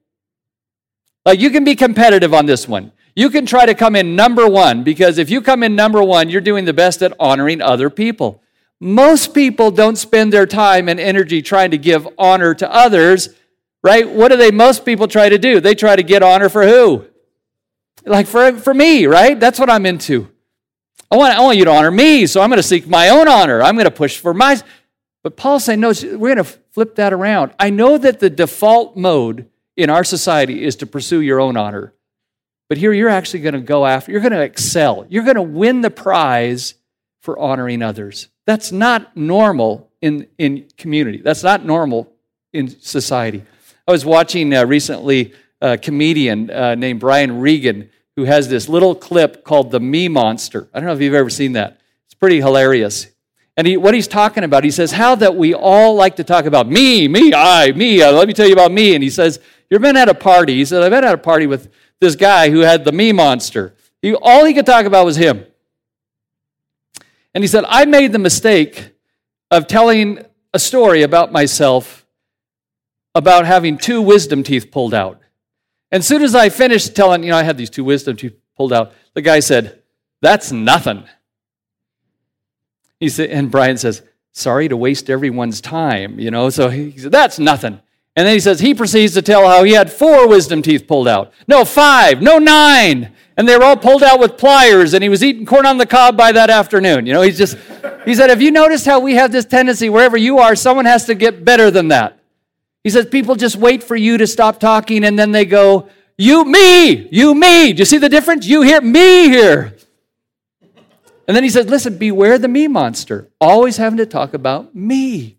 Like 1.26 1.38
you 1.38 1.50
can 1.50 1.64
be 1.64 1.76
competitive 1.76 2.32
on 2.32 2.46
this 2.46 2.66
one. 2.66 2.92
You 3.14 3.28
can 3.28 3.44
try 3.44 3.66
to 3.66 3.74
come 3.74 3.94
in 3.94 4.16
number 4.16 4.48
one 4.48 4.84
because 4.84 5.18
if 5.18 5.28
you 5.28 5.42
come 5.42 5.62
in 5.62 5.76
number 5.76 6.02
one, 6.02 6.30
you're 6.30 6.40
doing 6.40 6.64
the 6.64 6.72
best 6.72 7.02
at 7.02 7.12
honoring 7.20 7.60
other 7.60 7.90
people. 7.90 8.42
Most 8.80 9.32
people 9.32 9.70
don't 9.70 9.96
spend 9.96 10.32
their 10.32 10.46
time 10.46 10.88
and 10.88 11.00
energy 11.00 11.40
trying 11.40 11.70
to 11.70 11.78
give 11.78 12.06
honor 12.18 12.54
to 12.54 12.72
others, 12.72 13.30
right? 13.82 14.08
What 14.08 14.28
do 14.28 14.36
they, 14.36 14.50
most 14.50 14.84
people 14.84 15.08
try 15.08 15.28
to 15.28 15.38
do? 15.38 15.60
They 15.60 15.74
try 15.74 15.96
to 15.96 16.02
get 16.02 16.22
honor 16.22 16.48
for 16.48 16.66
who? 16.66 17.06
Like 18.04 18.26
for, 18.26 18.52
for 18.58 18.74
me, 18.74 19.06
right? 19.06 19.38
That's 19.38 19.58
what 19.58 19.70
I'm 19.70 19.86
into. 19.86 20.30
I 21.10 21.16
want, 21.16 21.34
I 21.34 21.40
want 21.40 21.56
you 21.56 21.64
to 21.64 21.70
honor 21.70 21.90
me, 21.90 22.26
so 22.26 22.40
I'm 22.40 22.50
going 22.50 22.58
to 22.58 22.62
seek 22.62 22.86
my 22.86 23.08
own 23.08 23.28
honor. 23.28 23.62
I'm 23.62 23.76
going 23.76 23.86
to 23.86 23.90
push 23.90 24.18
for 24.18 24.34
my. 24.34 24.60
But 25.22 25.36
Paul's 25.36 25.64
saying, 25.64 25.80
no, 25.80 25.92
we're 26.02 26.34
going 26.34 26.36
to 26.36 26.44
flip 26.44 26.96
that 26.96 27.12
around. 27.12 27.52
I 27.58 27.70
know 27.70 27.96
that 27.96 28.20
the 28.20 28.28
default 28.28 28.96
mode 28.96 29.48
in 29.76 29.88
our 29.88 30.04
society 30.04 30.64
is 30.64 30.76
to 30.76 30.86
pursue 30.86 31.20
your 31.20 31.40
own 31.40 31.56
honor. 31.56 31.94
But 32.68 32.78
here 32.78 32.92
you're 32.92 33.08
actually 33.08 33.40
going 33.40 33.54
to 33.54 33.60
go 33.60 33.86
after, 33.86 34.10
you're 34.10 34.20
going 34.20 34.32
to 34.32 34.42
excel. 34.42 35.06
You're 35.08 35.24
going 35.24 35.36
to 35.36 35.42
win 35.42 35.80
the 35.80 35.90
prize 35.90 36.74
for 37.22 37.38
honoring 37.38 37.82
others. 37.82 38.28
That's 38.46 38.72
not 38.72 39.16
normal 39.16 39.90
in, 40.00 40.28
in 40.38 40.66
community. 40.76 41.18
That's 41.18 41.42
not 41.42 41.64
normal 41.64 42.12
in 42.52 42.68
society. 42.68 43.42
I 43.86 43.92
was 43.92 44.04
watching 44.04 44.54
uh, 44.54 44.64
recently 44.64 45.34
a 45.60 45.76
comedian 45.76 46.50
uh, 46.50 46.74
named 46.74 47.00
Brian 47.00 47.40
Regan 47.40 47.90
who 48.16 48.24
has 48.24 48.48
this 48.48 48.68
little 48.68 48.94
clip 48.94 49.44
called 49.44 49.70
The 49.70 49.80
Me 49.80 50.08
Monster. 50.08 50.68
I 50.72 50.80
don't 50.80 50.86
know 50.86 50.94
if 50.94 51.00
you've 51.00 51.14
ever 51.14 51.30
seen 51.30 51.52
that. 51.52 51.80
It's 52.06 52.14
pretty 52.14 52.38
hilarious. 52.38 53.08
And 53.56 53.66
he, 53.66 53.76
what 53.76 53.94
he's 53.94 54.08
talking 54.08 54.44
about, 54.44 54.64
he 54.64 54.70
says, 54.70 54.92
how 54.92 55.14
that 55.16 55.34
we 55.34 55.54
all 55.54 55.94
like 55.94 56.16
to 56.16 56.24
talk 56.24 56.44
about 56.44 56.68
me, 56.68 57.08
me, 57.08 57.32
I, 57.34 57.72
me. 57.72 58.02
Uh, 58.02 58.12
let 58.12 58.28
me 58.28 58.34
tell 58.34 58.46
you 58.46 58.52
about 58.52 58.72
me. 58.72 58.94
And 58.94 59.02
he 59.02 59.10
says, 59.10 59.40
You've 59.70 59.82
been 59.82 59.96
at 59.96 60.08
a 60.08 60.14
party. 60.14 60.54
He 60.54 60.64
said, 60.64 60.82
I've 60.82 60.90
been 60.90 61.04
at 61.04 61.14
a 61.14 61.18
party 61.18 61.46
with 61.46 61.72
this 62.00 62.14
guy 62.14 62.50
who 62.50 62.60
had 62.60 62.84
the 62.84 62.92
me 62.92 63.12
monster. 63.12 63.74
He, 64.00 64.14
all 64.14 64.44
he 64.44 64.54
could 64.54 64.66
talk 64.66 64.86
about 64.86 65.04
was 65.04 65.16
him. 65.16 65.44
And 67.36 67.44
he 67.44 67.48
said, 67.48 67.66
I 67.68 67.84
made 67.84 68.12
the 68.12 68.18
mistake 68.18 68.92
of 69.50 69.66
telling 69.66 70.24
a 70.54 70.58
story 70.58 71.02
about 71.02 71.32
myself 71.32 72.06
about 73.14 73.44
having 73.44 73.76
two 73.76 74.00
wisdom 74.00 74.42
teeth 74.42 74.70
pulled 74.70 74.94
out. 74.94 75.20
And 75.92 75.98
as 75.98 76.06
soon 76.06 76.22
as 76.22 76.34
I 76.34 76.48
finished 76.48 76.96
telling, 76.96 77.22
you 77.22 77.32
know, 77.32 77.36
I 77.36 77.42
had 77.42 77.58
these 77.58 77.68
two 77.68 77.84
wisdom 77.84 78.16
teeth 78.16 78.34
pulled 78.56 78.72
out, 78.72 78.94
the 79.12 79.20
guy 79.20 79.40
said, 79.40 79.82
That's 80.22 80.50
nothing. 80.50 81.04
He 83.00 83.10
said, 83.10 83.28
and 83.28 83.50
Brian 83.50 83.76
says, 83.76 84.00
Sorry 84.32 84.66
to 84.68 84.76
waste 84.78 85.10
everyone's 85.10 85.60
time, 85.60 86.18
you 86.18 86.30
know. 86.30 86.48
So 86.48 86.70
he 86.70 86.96
said, 86.96 87.12
That's 87.12 87.38
nothing. 87.38 87.82
And 88.16 88.26
then 88.26 88.32
he 88.32 88.40
says, 88.40 88.60
he 88.60 88.74
proceeds 88.74 89.12
to 89.12 89.20
tell 89.20 89.46
how 89.46 89.62
he 89.62 89.72
had 89.72 89.92
four 89.92 90.26
wisdom 90.26 90.62
teeth 90.62 90.86
pulled 90.86 91.06
out. 91.06 91.34
No, 91.46 91.66
five. 91.66 92.22
No, 92.22 92.38
nine 92.38 93.14
and 93.36 93.48
they 93.48 93.56
were 93.56 93.64
all 93.64 93.76
pulled 93.76 94.02
out 94.02 94.18
with 94.18 94.38
pliers, 94.38 94.94
and 94.94 95.02
he 95.02 95.08
was 95.08 95.22
eating 95.22 95.44
corn 95.44 95.66
on 95.66 95.78
the 95.78 95.86
cob 95.86 96.16
by 96.16 96.32
that 96.32 96.50
afternoon. 96.50 97.06
You 97.06 97.12
know, 97.12 97.22
he's 97.22 97.38
just, 97.38 97.56
he 98.04 98.14
said, 98.14 98.30
Have 98.30 98.40
you 98.40 98.50
noticed 98.50 98.86
how 98.86 99.00
we 99.00 99.14
have 99.14 99.32
this 99.32 99.44
tendency, 99.44 99.88
wherever 99.88 100.16
you 100.16 100.38
are, 100.38 100.56
someone 100.56 100.86
has 100.86 101.04
to 101.06 101.14
get 101.14 101.44
better 101.44 101.70
than 101.70 101.88
that? 101.88 102.18
He 102.82 102.90
says, 102.90 103.06
People 103.06 103.34
just 103.34 103.56
wait 103.56 103.82
for 103.82 103.96
you 103.96 104.18
to 104.18 104.26
stop 104.26 104.60
talking, 104.60 105.04
and 105.04 105.18
then 105.18 105.32
they 105.32 105.44
go, 105.44 105.88
You, 106.16 106.44
me, 106.44 107.08
you, 107.10 107.34
me. 107.34 107.72
Do 107.72 107.80
you 107.80 107.84
see 107.84 107.98
the 107.98 108.08
difference? 108.08 108.46
You 108.46 108.62
hear 108.62 108.80
me 108.80 109.28
here. 109.28 109.76
And 111.28 111.36
then 111.36 111.42
he 111.42 111.50
says, 111.50 111.66
Listen, 111.66 111.98
beware 111.98 112.38
the 112.38 112.48
me 112.48 112.68
monster, 112.68 113.28
always 113.40 113.76
having 113.76 113.98
to 113.98 114.06
talk 114.06 114.32
about 114.34 114.74
me. 114.74 115.36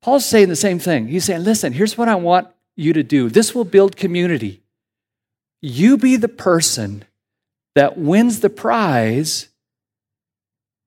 Paul's 0.00 0.24
saying 0.24 0.48
the 0.48 0.56
same 0.56 0.78
thing. 0.78 1.08
He's 1.08 1.24
saying, 1.24 1.44
listen, 1.44 1.72
here's 1.72 1.98
what 1.98 2.08
I 2.08 2.14
want 2.14 2.48
you 2.76 2.92
to 2.92 3.02
do. 3.02 3.28
This 3.28 3.54
will 3.54 3.64
build 3.64 3.96
community. 3.96 4.62
You 5.60 5.96
be 5.96 6.16
the 6.16 6.28
person 6.28 7.04
that 7.74 7.98
wins 7.98 8.40
the 8.40 8.50
prize 8.50 9.48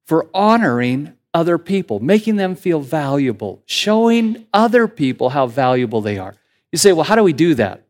for 0.06 0.28
honoring 0.34 1.14
other 1.34 1.58
people, 1.58 2.00
making 2.00 2.36
them 2.36 2.56
feel 2.56 2.82
valuable, 2.82 3.62
showing 3.66 4.46
other 4.54 4.88
people 4.88 5.30
how 5.30 5.48
valuable 5.48 6.02
they 6.02 6.18
are. 6.18 6.36
You 6.72 6.78
say, 6.78 6.92
well, 6.92 7.04
how 7.04 7.16
do 7.16 7.24
we 7.24 7.34
do 7.34 7.56
that? 7.56 7.84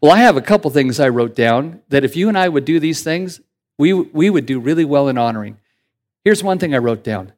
Well, 0.00 0.12
I 0.12 0.18
have 0.18 0.36
a 0.36 0.42
couple 0.42 0.70
things 0.70 0.98
I 0.98 1.08
wrote 1.08 1.36
down 1.36 1.80
that 1.88 2.04
if 2.04 2.16
you 2.16 2.28
and 2.28 2.36
I 2.36 2.48
would 2.48 2.64
do 2.64 2.80
these 2.80 3.04
things, 3.04 3.40
we, 3.78 3.92
we 3.92 4.30
would 4.30 4.46
do 4.46 4.58
really 4.58 4.84
well 4.84 5.08
in 5.08 5.16
honoring. 5.16 5.58
Here's 6.24 6.42
one 6.42 6.58
thing 6.58 6.74
I 6.74 6.78
wrote 6.78 7.04
down 7.04 7.32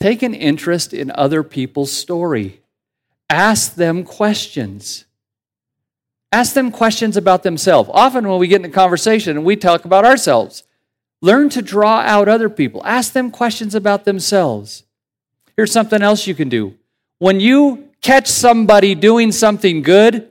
take 0.00 0.22
an 0.22 0.34
interest 0.34 0.92
in 0.92 1.10
other 1.12 1.42
people's 1.42 1.92
story, 1.92 2.60
ask 3.30 3.74
them 3.76 4.04
questions. 4.04 5.04
Ask 6.32 6.54
them 6.54 6.70
questions 6.70 7.16
about 7.16 7.42
themselves. 7.42 7.88
Often, 7.92 8.28
when 8.28 8.38
we 8.38 8.48
get 8.48 8.60
in 8.60 8.70
a 8.70 8.74
conversation 8.74 9.36
and 9.36 9.46
we 9.46 9.56
talk 9.56 9.84
about 9.84 10.04
ourselves, 10.04 10.64
learn 11.22 11.48
to 11.50 11.62
draw 11.62 12.00
out 12.00 12.28
other 12.28 12.48
people. 12.48 12.82
Ask 12.84 13.12
them 13.12 13.30
questions 13.30 13.74
about 13.74 14.04
themselves. 14.04 14.84
Here's 15.56 15.72
something 15.72 16.02
else 16.02 16.26
you 16.26 16.34
can 16.34 16.48
do. 16.48 16.74
When 17.18 17.40
you 17.40 17.88
catch 18.02 18.26
somebody 18.26 18.94
doing 18.94 19.32
something 19.32 19.82
good, 19.82 20.30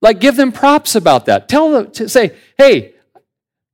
like 0.00 0.20
give 0.20 0.36
them 0.36 0.52
props 0.52 0.94
about 0.94 1.26
that. 1.26 1.48
Tell 1.48 1.70
them 1.70 1.90
to 1.92 2.08
say, 2.08 2.34
hey, 2.58 2.94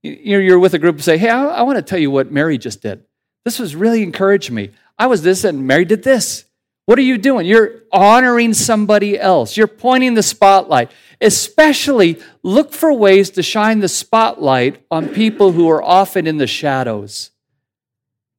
you're 0.02 0.58
with 0.58 0.74
a 0.74 0.78
group 0.78 1.00
say, 1.02 1.18
hey, 1.18 1.28
I, 1.28 1.44
I 1.44 1.62
want 1.62 1.76
to 1.76 1.82
tell 1.82 1.98
you 1.98 2.10
what 2.10 2.32
Mary 2.32 2.56
just 2.56 2.82
did. 2.82 3.04
This 3.44 3.58
was 3.58 3.76
really 3.76 4.02
encouraged 4.02 4.50
me. 4.50 4.70
I 4.98 5.06
was 5.06 5.22
this 5.22 5.44
and 5.44 5.66
Mary 5.66 5.84
did 5.84 6.02
this. 6.02 6.44
What 6.90 6.98
are 6.98 7.02
you 7.02 7.18
doing? 7.18 7.46
You're 7.46 7.84
honoring 7.92 8.52
somebody 8.52 9.16
else. 9.16 9.56
You're 9.56 9.68
pointing 9.68 10.14
the 10.14 10.24
spotlight. 10.24 10.90
Especially 11.20 12.18
look 12.42 12.72
for 12.72 12.92
ways 12.92 13.30
to 13.30 13.44
shine 13.44 13.78
the 13.78 13.86
spotlight 13.86 14.84
on 14.90 15.10
people 15.10 15.52
who 15.52 15.70
are 15.70 15.80
often 15.80 16.26
in 16.26 16.38
the 16.38 16.48
shadows. 16.48 17.30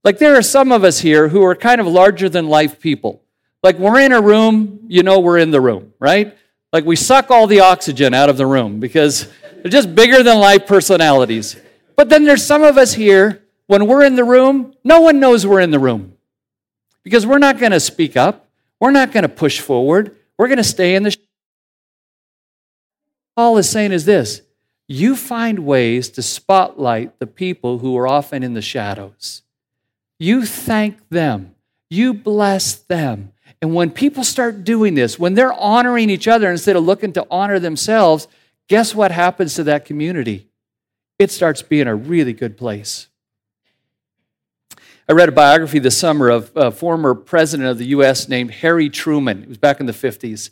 Like 0.04 0.18
there 0.18 0.36
are 0.36 0.42
some 0.42 0.74
of 0.74 0.84
us 0.84 1.00
here 1.00 1.30
who 1.30 1.46
are 1.46 1.56
kind 1.56 1.80
of 1.80 1.88
larger 1.88 2.28
than 2.28 2.50
life 2.50 2.82
people. 2.82 3.24
Like 3.64 3.80
we're 3.80 4.02
in 4.02 4.12
a 4.12 4.20
room, 4.20 4.82
you 4.90 5.02
know 5.02 5.22
we're 5.22 5.38
in 5.38 5.52
the 5.52 5.62
room, 5.62 5.94
right? 5.98 6.38
Like 6.74 6.84
we 6.84 6.98
suck 6.98 7.32
all 7.32 7.48
the 7.48 7.62
oxygen 7.62 8.14
out 8.14 8.28
of 8.28 8.36
the 8.36 8.46
room 8.46 8.82
because 8.82 9.30
they're 9.62 9.72
just 9.72 9.96
bigger 9.96 10.24
than 10.24 10.40
life 10.40 10.68
personalities. 10.68 11.56
But 11.96 12.10
then 12.10 12.26
there's 12.26 12.46
some 12.46 12.64
of 12.64 12.78
us 12.78 12.92
here, 12.92 13.44
when 13.68 13.88
we're 13.88 14.04
in 14.04 14.18
the 14.18 14.26
room, 14.26 14.74
no 14.84 15.00
one 15.00 15.22
knows 15.22 15.48
we're 15.48 15.62
in 15.62 15.72
the 15.72 15.80
room 15.80 16.18
because 17.04 17.26
we're 17.26 17.40
not 17.40 17.60
going 17.60 17.72
to 17.72 17.80
speak 17.80 18.16
up. 18.16 18.50
We're 18.80 18.92
not 18.92 19.12
going 19.12 19.24
to 19.24 19.30
push 19.30 19.60
forward. 19.60 20.16
We're 20.38 20.48
going 20.48 20.58
to 20.58 20.64
stay 20.64 20.96
in 20.96 21.04
the. 21.04 21.16
Paul 23.36 23.58
is 23.58 23.70
saying 23.70 23.92
is 23.92 24.06
this 24.06 24.42
you 24.88 25.16
find 25.16 25.60
ways 25.60 26.10
to 26.10 26.22
spotlight 26.22 27.18
the 27.20 27.28
people 27.28 27.78
who 27.80 27.98
are 27.98 28.08
often 28.08 28.44
in 28.44 28.54
the 28.54 28.62
shadows. 28.62 29.42
You 30.20 30.46
thank 30.46 31.10
them, 31.10 31.56
you 31.90 32.14
bless 32.14 32.76
them. 32.76 33.32
And 33.62 33.74
when 33.74 33.92
people 33.92 34.24
start 34.24 34.64
doing 34.64 34.96
this, 34.96 35.20
when 35.20 35.36
they're 35.36 35.54
honoring 35.54 36.10
each 36.10 36.28
other 36.28 36.50
instead 36.50 36.76
of 36.76 36.84
looking 36.84 37.14
to 37.14 37.28
honor 37.30 37.60
themselves, 37.60 38.28
guess 38.68 38.96
what 38.96 39.12
happens 39.12 39.54
to 39.56 39.64
that 39.66 39.86
community? 39.86 40.50
It 41.20 41.32
starts 41.32 41.62
being 41.62 41.88
a 41.88 41.96
really 41.96 42.34
good 42.34 42.58
place. 42.58 43.08
I 45.10 45.14
read 45.14 45.30
a 45.30 45.34
biography 45.34 45.80
this 45.80 45.98
summer 45.98 46.30
of 46.30 46.52
a 46.56 46.72
former 46.72 47.16
president 47.16 47.70
of 47.70 47.78
the 47.78 47.88
U.S. 47.88 48.30
named 48.30 48.52
Harry 48.52 48.90
Truman. 48.90 49.44
It 49.44 49.50
was 49.50 49.58
back 49.58 49.80
in 49.80 49.86
the 49.86 49.94
50s. 49.94 50.52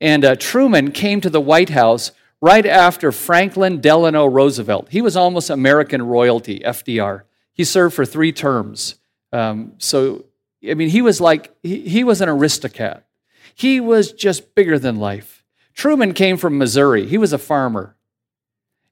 And 0.00 0.24
uh, 0.24 0.36
Truman 0.36 0.90
came 0.90 1.20
to 1.20 1.30
the 1.30 1.40
White 1.40 1.70
House 1.70 2.10
right 2.40 2.66
after 2.66 3.12
Franklin 3.12 3.80
Delano 3.80 4.26
Roosevelt. 4.26 4.88
He 4.90 5.00
was 5.00 5.16
almost 5.16 5.48
American 5.48 6.02
royalty, 6.02 6.60
FDR. 6.60 7.22
He 7.52 7.64
served 7.64 7.94
for 7.94 8.04
three 8.04 8.32
terms. 8.32 8.96
Um, 9.32 9.74
so, 9.78 10.24
I 10.68 10.74
mean, 10.74 10.88
he 10.88 11.00
was 11.00 11.20
like, 11.20 11.54
he, 11.62 11.88
he 11.88 12.04
was 12.04 12.20
an 12.20 12.28
aristocrat. 12.28 13.06
He 13.54 13.80
was 13.80 14.12
just 14.12 14.54
bigger 14.54 14.78
than 14.78 14.96
life. 14.96 15.44
Truman 15.72 16.12
came 16.12 16.36
from 16.36 16.58
Missouri. 16.58 17.06
He 17.06 17.16
was 17.16 17.32
a 17.32 17.38
farmer. 17.38 17.96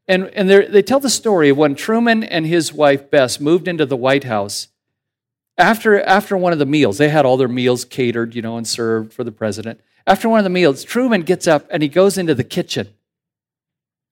And, 0.09 0.29
and 0.29 0.49
they 0.49 0.83
tell 0.83 1.01
the 1.01 1.11
story 1.11 1.49
of 1.49 1.57
when 1.57 1.75
Truman 1.75 2.25
and 2.25 2.47
his 2.47 2.73
wife 2.73 3.11
Bess 3.11 3.41
moved 3.41 3.69
into 3.69 3.85
the 3.85 3.97
White 3.97 4.25
House 4.25 4.69
after, 5.59 6.01
after 6.01 6.37
one 6.37 6.53
of 6.53 6.59
the 6.59 6.67
meals, 6.67 6.99
they 6.99 7.09
had 7.09 7.25
all 7.25 7.37
their 7.37 7.49
meals 7.49 7.85
catered, 7.85 8.35
you 8.35 8.43
know, 8.43 8.57
and 8.57 8.67
served 8.67 9.12
for 9.12 9.25
the 9.25 9.33
president. 9.33 9.81
After 10.07 10.29
one 10.29 10.38
of 10.38 10.45
the 10.45 10.51
meals, 10.51 10.85
Truman 10.85 11.23
gets 11.23 11.47
up 11.47 11.67
and 11.71 11.83
he 11.83 11.88
goes 11.88 12.19
into 12.19 12.35
the 12.35 12.45
kitchen 12.45 12.88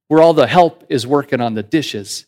where 0.09 0.21
all 0.21 0.35
the 0.35 0.47
help 0.47 0.85
is 0.89 1.07
working 1.07 1.41
on 1.41 1.55
the 1.55 1.63
dishes. 1.63 2.27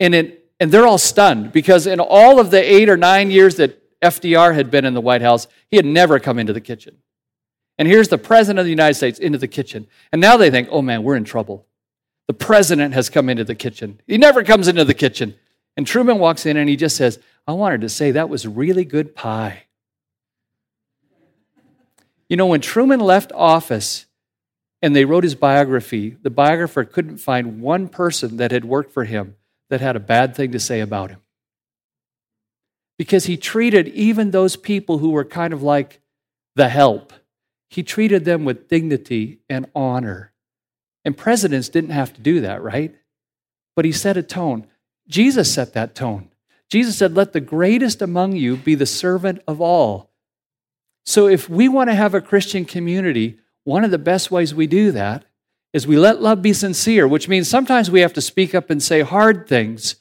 And, 0.00 0.14
it, 0.14 0.50
and 0.60 0.70
they're 0.70 0.86
all 0.86 0.98
stunned 0.98 1.52
because 1.52 1.86
in 1.86 2.00
all 2.00 2.40
of 2.40 2.50
the 2.50 2.60
eight 2.60 2.88
or 2.88 2.96
nine 2.96 3.30
years 3.30 3.56
that 3.56 3.80
FDR 4.00 4.54
had 4.54 4.70
been 4.70 4.84
in 4.84 4.94
the 4.94 5.00
White 5.00 5.22
House, 5.22 5.46
he 5.70 5.76
had 5.76 5.86
never 5.86 6.18
come 6.18 6.38
into 6.38 6.52
the 6.52 6.60
kitchen. 6.60 6.98
And 7.78 7.88
here's 7.88 8.08
the 8.08 8.18
president 8.18 8.60
of 8.60 8.64
the 8.64 8.70
United 8.70 8.94
States 8.94 9.18
into 9.18 9.38
the 9.38 9.48
kitchen. 9.48 9.86
And 10.12 10.20
now 10.20 10.36
they 10.36 10.50
think, 10.50 10.68
oh 10.70 10.82
man, 10.82 11.02
we're 11.02 11.16
in 11.16 11.24
trouble. 11.24 11.66
The 12.26 12.34
president 12.34 12.94
has 12.94 13.10
come 13.10 13.28
into 13.28 13.44
the 13.44 13.54
kitchen. 13.54 14.00
He 14.06 14.18
never 14.18 14.42
comes 14.42 14.68
into 14.68 14.84
the 14.84 14.94
kitchen. 14.94 15.34
And 15.76 15.86
Truman 15.86 16.18
walks 16.18 16.46
in 16.46 16.56
and 16.56 16.68
he 16.68 16.76
just 16.76 16.96
says, 16.96 17.18
I 17.46 17.52
wanted 17.52 17.82
to 17.82 17.88
say 17.88 18.10
that 18.10 18.28
was 18.28 18.46
really 18.46 18.84
good 18.84 19.14
pie. 19.14 19.64
You 22.28 22.36
know, 22.36 22.46
when 22.46 22.60
Truman 22.60 23.00
left 23.00 23.32
office 23.32 24.06
and 24.80 24.96
they 24.96 25.04
wrote 25.04 25.24
his 25.24 25.34
biography, 25.34 26.16
the 26.22 26.30
biographer 26.30 26.84
couldn't 26.84 27.18
find 27.18 27.60
one 27.60 27.88
person 27.88 28.38
that 28.38 28.50
had 28.50 28.64
worked 28.64 28.92
for 28.92 29.04
him 29.04 29.36
that 29.68 29.80
had 29.80 29.96
a 29.96 30.00
bad 30.00 30.34
thing 30.34 30.52
to 30.52 30.60
say 30.60 30.80
about 30.80 31.10
him. 31.10 31.20
Because 32.96 33.26
he 33.26 33.36
treated 33.36 33.88
even 33.88 34.30
those 34.30 34.56
people 34.56 34.98
who 34.98 35.10
were 35.10 35.24
kind 35.24 35.52
of 35.52 35.62
like 35.62 36.00
the 36.54 36.68
help, 36.68 37.12
he 37.68 37.82
treated 37.82 38.24
them 38.24 38.44
with 38.44 38.68
dignity 38.68 39.40
and 39.48 39.66
honor. 39.74 40.32
And 41.04 41.16
presidents 41.16 41.68
didn't 41.68 41.90
have 41.90 42.14
to 42.14 42.20
do 42.20 42.40
that, 42.40 42.62
right? 42.62 42.94
But 43.76 43.84
he 43.84 43.92
set 43.92 44.16
a 44.16 44.22
tone. 44.22 44.66
Jesus 45.08 45.52
set 45.52 45.74
that 45.74 45.94
tone. 45.94 46.30
Jesus 46.74 46.98
said, 46.98 47.14
Let 47.14 47.32
the 47.32 47.40
greatest 47.40 48.02
among 48.02 48.34
you 48.34 48.56
be 48.56 48.74
the 48.74 48.84
servant 48.84 49.40
of 49.46 49.60
all. 49.60 50.10
So, 51.06 51.28
if 51.28 51.48
we 51.48 51.68
want 51.68 51.88
to 51.88 51.94
have 51.94 52.14
a 52.14 52.20
Christian 52.20 52.64
community, 52.64 53.38
one 53.62 53.84
of 53.84 53.92
the 53.92 53.96
best 53.96 54.32
ways 54.32 54.52
we 54.52 54.66
do 54.66 54.90
that 54.90 55.24
is 55.72 55.86
we 55.86 55.96
let 55.96 56.20
love 56.20 56.42
be 56.42 56.52
sincere, 56.52 57.06
which 57.06 57.28
means 57.28 57.48
sometimes 57.48 57.92
we 57.92 58.00
have 58.00 58.12
to 58.14 58.20
speak 58.20 58.56
up 58.56 58.70
and 58.70 58.82
say 58.82 59.02
hard 59.02 59.46
things, 59.46 59.94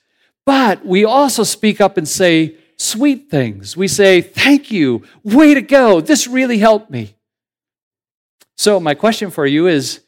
but 0.47 0.83
we 0.83 1.05
also 1.05 1.43
speak 1.43 1.79
up 1.79 1.95
and 1.95 2.07
say 2.07 2.57
sweet 2.77 3.29
things. 3.29 3.77
We 3.77 3.87
say, 3.87 4.21
Thank 4.21 4.71
you, 4.71 5.03
way 5.23 5.53
to 5.53 5.61
go, 5.61 6.01
this 6.01 6.27
really 6.27 6.57
helped 6.57 6.89
me. 6.89 7.15
So, 8.57 8.79
my 8.79 8.95
question 8.95 9.29
for 9.29 9.45
you 9.45 9.67
is 9.67 9.99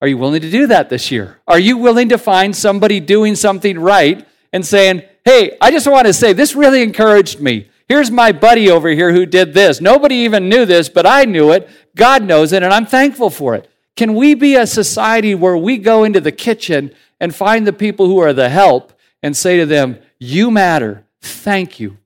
Are 0.00 0.08
you 0.08 0.16
willing 0.16 0.40
to 0.40 0.50
do 0.50 0.68
that 0.68 0.88
this 0.88 1.10
year? 1.10 1.36
Are 1.46 1.58
you 1.58 1.76
willing 1.76 2.08
to 2.08 2.16
find 2.16 2.56
somebody 2.56 2.98
doing 2.98 3.34
something 3.34 3.78
right 3.78 4.26
and 4.54 4.64
saying, 4.64 5.02
Hey, 5.28 5.58
I 5.60 5.70
just 5.70 5.86
want 5.86 6.06
to 6.06 6.14
say 6.14 6.32
this 6.32 6.54
really 6.54 6.82
encouraged 6.82 7.38
me. 7.38 7.68
Here's 7.86 8.10
my 8.10 8.32
buddy 8.32 8.70
over 8.70 8.88
here 8.88 9.12
who 9.12 9.26
did 9.26 9.52
this. 9.52 9.78
Nobody 9.78 10.14
even 10.14 10.48
knew 10.48 10.64
this, 10.64 10.88
but 10.88 11.04
I 11.04 11.26
knew 11.26 11.52
it. 11.52 11.68
God 11.94 12.22
knows 12.22 12.54
it, 12.54 12.62
and 12.62 12.72
I'm 12.72 12.86
thankful 12.86 13.28
for 13.28 13.54
it. 13.54 13.70
Can 13.94 14.14
we 14.14 14.32
be 14.32 14.54
a 14.54 14.66
society 14.66 15.34
where 15.34 15.54
we 15.54 15.76
go 15.76 16.04
into 16.04 16.18
the 16.18 16.32
kitchen 16.32 16.94
and 17.20 17.34
find 17.34 17.66
the 17.66 17.74
people 17.74 18.06
who 18.06 18.18
are 18.20 18.32
the 18.32 18.48
help 18.48 18.94
and 19.22 19.36
say 19.36 19.58
to 19.58 19.66
them, 19.66 19.98
You 20.18 20.50
matter. 20.50 21.04
Thank 21.20 21.78
you. 21.78 21.98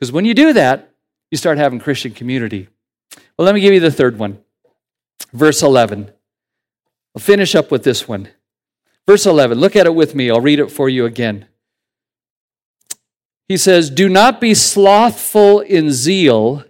Because 0.00 0.10
when 0.10 0.24
you 0.24 0.32
do 0.32 0.54
that, 0.54 0.90
you 1.30 1.36
start 1.36 1.58
having 1.58 1.80
Christian 1.80 2.12
community. 2.12 2.68
Well, 3.36 3.44
let 3.44 3.54
me 3.54 3.60
give 3.60 3.74
you 3.74 3.80
the 3.80 3.90
third 3.90 4.18
one. 4.18 4.38
Verse 5.34 5.62
11. 5.62 6.10
I'll 7.14 7.20
finish 7.20 7.54
up 7.54 7.70
with 7.70 7.84
this 7.84 8.08
one. 8.08 8.30
Verse 9.06 9.26
11. 9.26 9.58
Look 9.58 9.76
at 9.76 9.84
it 9.84 9.94
with 9.94 10.14
me. 10.14 10.30
I'll 10.30 10.40
read 10.40 10.60
it 10.60 10.70
for 10.70 10.88
you 10.88 11.04
again. 11.04 11.46
He 13.48 13.56
says, 13.56 13.90
Do 13.90 14.08
not 14.08 14.40
be 14.40 14.54
slothful 14.54 15.60
in 15.60 15.90
zeal, 15.90 16.64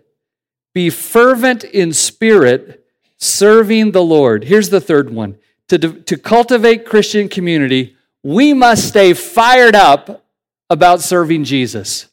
be 0.74 0.90
fervent 0.90 1.64
in 1.64 1.92
spirit, 1.92 2.84
serving 3.18 3.92
the 3.92 4.02
Lord. 4.02 4.44
Here's 4.44 4.70
the 4.70 4.80
third 4.80 5.10
one. 5.10 5.38
To, 5.68 5.78
to 5.78 6.16
cultivate 6.18 6.84
Christian 6.84 7.28
community, 7.28 7.96
we 8.22 8.52
must 8.52 8.88
stay 8.88 9.14
fired 9.14 9.74
up 9.74 10.24
about 10.68 11.00
serving 11.00 11.44
Jesus. 11.44 12.08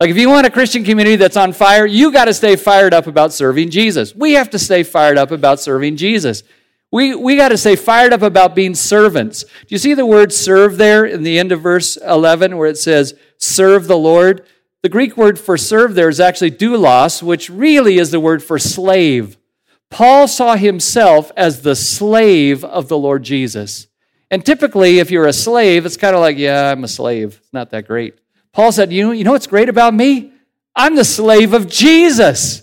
Like, 0.00 0.10
if 0.10 0.16
you 0.16 0.28
want 0.28 0.46
a 0.46 0.50
Christian 0.50 0.82
community 0.82 1.16
that's 1.16 1.36
on 1.36 1.52
fire, 1.52 1.86
you 1.86 2.10
got 2.12 2.24
to 2.24 2.34
stay 2.34 2.56
fired 2.56 2.92
up 2.92 3.06
about 3.06 3.32
serving 3.32 3.70
Jesus. 3.70 4.14
We 4.14 4.32
have 4.32 4.50
to 4.50 4.58
stay 4.58 4.82
fired 4.82 5.16
up 5.16 5.30
about 5.30 5.60
serving 5.60 5.96
Jesus. 5.96 6.42
We, 6.92 7.14
we 7.14 7.36
got 7.36 7.48
to 7.48 7.58
stay 7.58 7.74
fired 7.74 8.12
up 8.12 8.20
about 8.20 8.54
being 8.54 8.74
servants. 8.74 9.44
Do 9.44 9.66
you 9.68 9.78
see 9.78 9.94
the 9.94 10.06
word 10.06 10.32
serve 10.32 10.76
there 10.76 11.06
in 11.06 11.22
the 11.22 11.38
end 11.38 11.50
of 11.50 11.62
verse 11.62 11.96
11 11.96 12.58
where 12.58 12.68
it 12.68 12.76
says, 12.76 13.14
serve 13.38 13.88
the 13.88 13.96
Lord. 13.96 14.46
The 14.82 14.90
Greek 14.90 15.16
word 15.16 15.38
for 15.38 15.56
serve 15.56 15.94
there 15.94 16.10
is 16.10 16.20
actually 16.20 16.50
doulos, 16.50 17.22
which 17.22 17.48
really 17.48 17.96
is 17.96 18.10
the 18.10 18.20
word 18.20 18.42
for 18.42 18.58
slave. 18.58 19.38
Paul 19.88 20.28
saw 20.28 20.56
himself 20.56 21.32
as 21.34 21.62
the 21.62 21.74
slave 21.74 22.62
of 22.62 22.88
the 22.88 22.98
Lord 22.98 23.22
Jesus. 23.22 23.86
And 24.30 24.44
typically, 24.44 24.98
if 24.98 25.10
you're 25.10 25.26
a 25.26 25.32
slave, 25.32 25.86
it's 25.86 25.96
kind 25.96 26.14
of 26.14 26.20
like, 26.20 26.36
yeah, 26.36 26.70
I'm 26.70 26.84
a 26.84 26.88
slave. 26.88 27.38
It's 27.42 27.52
not 27.52 27.70
that 27.70 27.86
great. 27.86 28.18
Paul 28.52 28.70
said, 28.70 28.92
you 28.92 29.02
know, 29.02 29.12
you 29.12 29.24
know 29.24 29.32
what's 29.32 29.46
great 29.46 29.68
about 29.68 29.94
me? 29.94 30.32
I'm 30.76 30.94
the 30.96 31.04
slave 31.04 31.54
of 31.54 31.68
Jesus. 31.68 32.61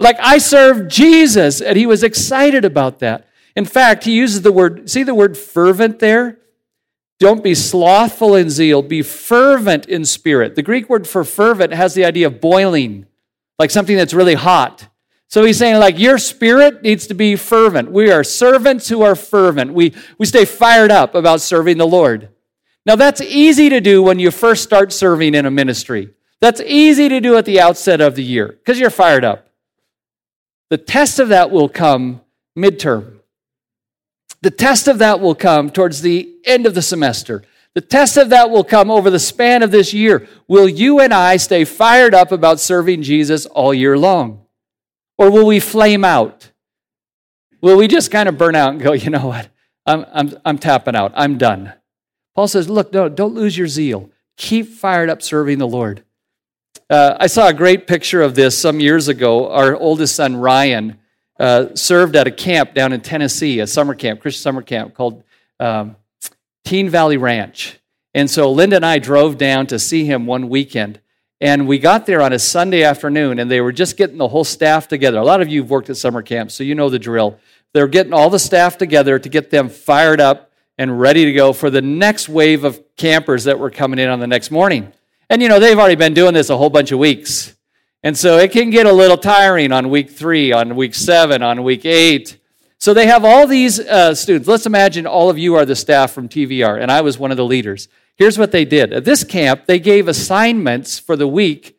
Like 0.00 0.16
I 0.18 0.38
serve 0.38 0.88
Jesus, 0.88 1.60
and 1.60 1.76
he 1.76 1.86
was 1.86 2.02
excited 2.02 2.64
about 2.64 2.98
that. 3.00 3.28
In 3.54 3.66
fact, 3.66 4.04
he 4.04 4.12
uses 4.12 4.42
the 4.42 4.50
word, 4.50 4.88
see 4.88 5.02
the 5.02 5.14
word 5.14 5.36
fervent 5.36 5.98
there? 5.98 6.38
Don't 7.18 7.44
be 7.44 7.54
slothful 7.54 8.34
in 8.34 8.48
zeal, 8.48 8.80
be 8.80 9.02
fervent 9.02 9.86
in 9.86 10.06
spirit. 10.06 10.54
The 10.54 10.62
Greek 10.62 10.88
word 10.88 11.06
for 11.06 11.22
fervent 11.22 11.74
has 11.74 11.92
the 11.92 12.06
idea 12.06 12.26
of 12.28 12.40
boiling, 12.40 13.04
like 13.58 13.70
something 13.70 13.94
that's 13.94 14.14
really 14.14 14.34
hot. 14.34 14.88
So 15.28 15.44
he's 15.44 15.58
saying, 15.58 15.76
like, 15.76 15.98
your 15.98 16.16
spirit 16.16 16.82
needs 16.82 17.06
to 17.08 17.14
be 17.14 17.36
fervent. 17.36 17.92
We 17.92 18.10
are 18.10 18.24
servants 18.24 18.88
who 18.88 19.02
are 19.02 19.14
fervent. 19.14 19.74
We, 19.74 19.94
we 20.18 20.26
stay 20.26 20.44
fired 20.44 20.90
up 20.90 21.14
about 21.14 21.40
serving 21.40 21.76
the 21.76 21.86
Lord. 21.86 22.30
Now, 22.86 22.96
that's 22.96 23.20
easy 23.20 23.68
to 23.68 23.80
do 23.80 24.02
when 24.02 24.18
you 24.18 24.30
first 24.30 24.64
start 24.64 24.92
serving 24.92 25.34
in 25.34 25.46
a 25.46 25.50
ministry. 25.50 26.14
That's 26.40 26.60
easy 26.62 27.08
to 27.10 27.20
do 27.20 27.36
at 27.36 27.44
the 27.44 27.60
outset 27.60 28.00
of 28.00 28.16
the 28.16 28.24
year 28.24 28.48
because 28.48 28.80
you're 28.80 28.90
fired 28.90 29.24
up. 29.24 29.49
The 30.70 30.78
test 30.78 31.18
of 31.18 31.28
that 31.28 31.50
will 31.50 31.68
come 31.68 32.22
midterm. 32.56 33.18
The 34.42 34.50
test 34.50 34.88
of 34.88 34.98
that 34.98 35.20
will 35.20 35.34
come 35.34 35.70
towards 35.70 36.00
the 36.00 36.32
end 36.46 36.64
of 36.64 36.74
the 36.74 36.82
semester. 36.82 37.42
The 37.74 37.80
test 37.80 38.16
of 38.16 38.30
that 38.30 38.50
will 38.50 38.64
come 38.64 38.90
over 38.90 39.10
the 39.10 39.18
span 39.18 39.62
of 39.62 39.70
this 39.70 39.92
year. 39.92 40.26
Will 40.48 40.68
you 40.68 41.00
and 41.00 41.12
I 41.12 41.36
stay 41.36 41.64
fired 41.64 42.14
up 42.14 42.32
about 42.32 42.58
serving 42.58 43.02
Jesus 43.02 43.46
all 43.46 43.74
year 43.74 43.98
long? 43.98 44.46
Or 45.18 45.30
will 45.30 45.46
we 45.46 45.60
flame 45.60 46.04
out? 46.04 46.50
Will 47.60 47.76
we 47.76 47.86
just 47.86 48.10
kind 48.10 48.28
of 48.28 48.38
burn 48.38 48.54
out 48.54 48.72
and 48.72 48.80
go, 48.80 48.92
you 48.92 49.10
know 49.10 49.26
what? 49.26 49.48
I'm, 49.86 50.06
I'm, 50.12 50.32
I'm 50.44 50.58
tapping 50.58 50.96
out. 50.96 51.12
I'm 51.14 51.36
done. 51.36 51.74
Paul 52.34 52.48
says, 52.48 52.70
look, 52.70 52.92
no, 52.92 53.08
don't 53.08 53.34
lose 53.34 53.58
your 53.58 53.66
zeal. 53.66 54.10
Keep 54.36 54.68
fired 54.68 55.10
up 55.10 55.20
serving 55.20 55.58
the 55.58 55.68
Lord. 55.68 56.04
Uh, 56.90 57.16
I 57.20 57.28
saw 57.28 57.46
a 57.46 57.54
great 57.54 57.86
picture 57.86 58.20
of 58.20 58.34
this 58.34 58.58
some 58.58 58.80
years 58.80 59.06
ago. 59.06 59.48
Our 59.48 59.76
oldest 59.76 60.16
son, 60.16 60.34
Ryan, 60.34 60.98
uh, 61.38 61.66
served 61.76 62.16
at 62.16 62.26
a 62.26 62.32
camp 62.32 62.74
down 62.74 62.92
in 62.92 63.00
Tennessee, 63.00 63.60
a 63.60 63.66
summer 63.68 63.94
camp, 63.94 64.20
Christian 64.20 64.42
summer 64.42 64.60
camp 64.60 64.94
called 64.94 65.22
um, 65.60 65.94
Teen 66.64 66.88
Valley 66.88 67.16
Ranch. 67.16 67.78
And 68.12 68.28
so 68.28 68.50
Linda 68.50 68.74
and 68.74 68.84
I 68.84 68.98
drove 68.98 69.38
down 69.38 69.68
to 69.68 69.78
see 69.78 70.04
him 70.04 70.26
one 70.26 70.48
weekend. 70.48 71.00
And 71.40 71.68
we 71.68 71.78
got 71.78 72.06
there 72.06 72.20
on 72.20 72.32
a 72.32 72.40
Sunday 72.40 72.82
afternoon, 72.82 73.38
and 73.38 73.48
they 73.48 73.60
were 73.60 73.72
just 73.72 73.96
getting 73.96 74.18
the 74.18 74.26
whole 74.26 74.42
staff 74.42 74.88
together. 74.88 75.18
A 75.18 75.24
lot 75.24 75.40
of 75.40 75.48
you 75.48 75.62
have 75.62 75.70
worked 75.70 75.90
at 75.90 75.96
summer 75.96 76.22
camps, 76.22 76.54
so 76.54 76.64
you 76.64 76.74
know 76.74 76.90
the 76.90 76.98
drill. 76.98 77.38
They're 77.72 77.86
getting 77.86 78.12
all 78.12 78.30
the 78.30 78.40
staff 78.40 78.78
together 78.78 79.16
to 79.20 79.28
get 79.28 79.50
them 79.50 79.68
fired 79.68 80.20
up 80.20 80.50
and 80.76 81.00
ready 81.00 81.24
to 81.24 81.32
go 81.32 81.52
for 81.52 81.70
the 81.70 81.82
next 81.82 82.28
wave 82.28 82.64
of 82.64 82.82
campers 82.96 83.44
that 83.44 83.60
were 83.60 83.70
coming 83.70 84.00
in 84.00 84.08
on 84.08 84.18
the 84.18 84.26
next 84.26 84.50
morning. 84.50 84.92
And 85.30 85.40
you 85.40 85.48
know, 85.48 85.60
they've 85.60 85.78
already 85.78 85.94
been 85.94 86.12
doing 86.12 86.34
this 86.34 86.50
a 86.50 86.56
whole 86.56 86.70
bunch 86.70 86.90
of 86.90 86.98
weeks. 86.98 87.54
And 88.02 88.18
so 88.18 88.38
it 88.38 88.50
can 88.50 88.70
get 88.70 88.86
a 88.86 88.92
little 88.92 89.16
tiring 89.16 89.72
on 89.72 89.88
week 89.88 90.10
three, 90.10 90.52
on 90.52 90.74
week 90.74 90.94
seven, 90.94 91.42
on 91.42 91.62
week 91.62 91.86
eight. 91.86 92.38
So 92.78 92.92
they 92.92 93.06
have 93.06 93.24
all 93.24 93.46
these 93.46 93.78
uh, 93.78 94.14
students. 94.14 94.48
Let's 94.48 94.66
imagine 94.66 95.06
all 95.06 95.30
of 95.30 95.38
you 95.38 95.54
are 95.54 95.64
the 95.64 95.76
staff 95.76 96.12
from 96.12 96.28
TVR, 96.28 96.80
and 96.80 96.90
I 96.90 97.02
was 97.02 97.18
one 97.18 97.30
of 97.30 97.36
the 97.36 97.44
leaders. 97.44 97.88
Here's 98.16 98.38
what 98.38 98.52
they 98.52 98.64
did. 98.64 98.92
At 98.92 99.04
this 99.04 99.22
camp, 99.22 99.66
they 99.66 99.78
gave 99.78 100.08
assignments 100.08 100.98
for 100.98 101.14
the 101.14 101.28
week 101.28 101.78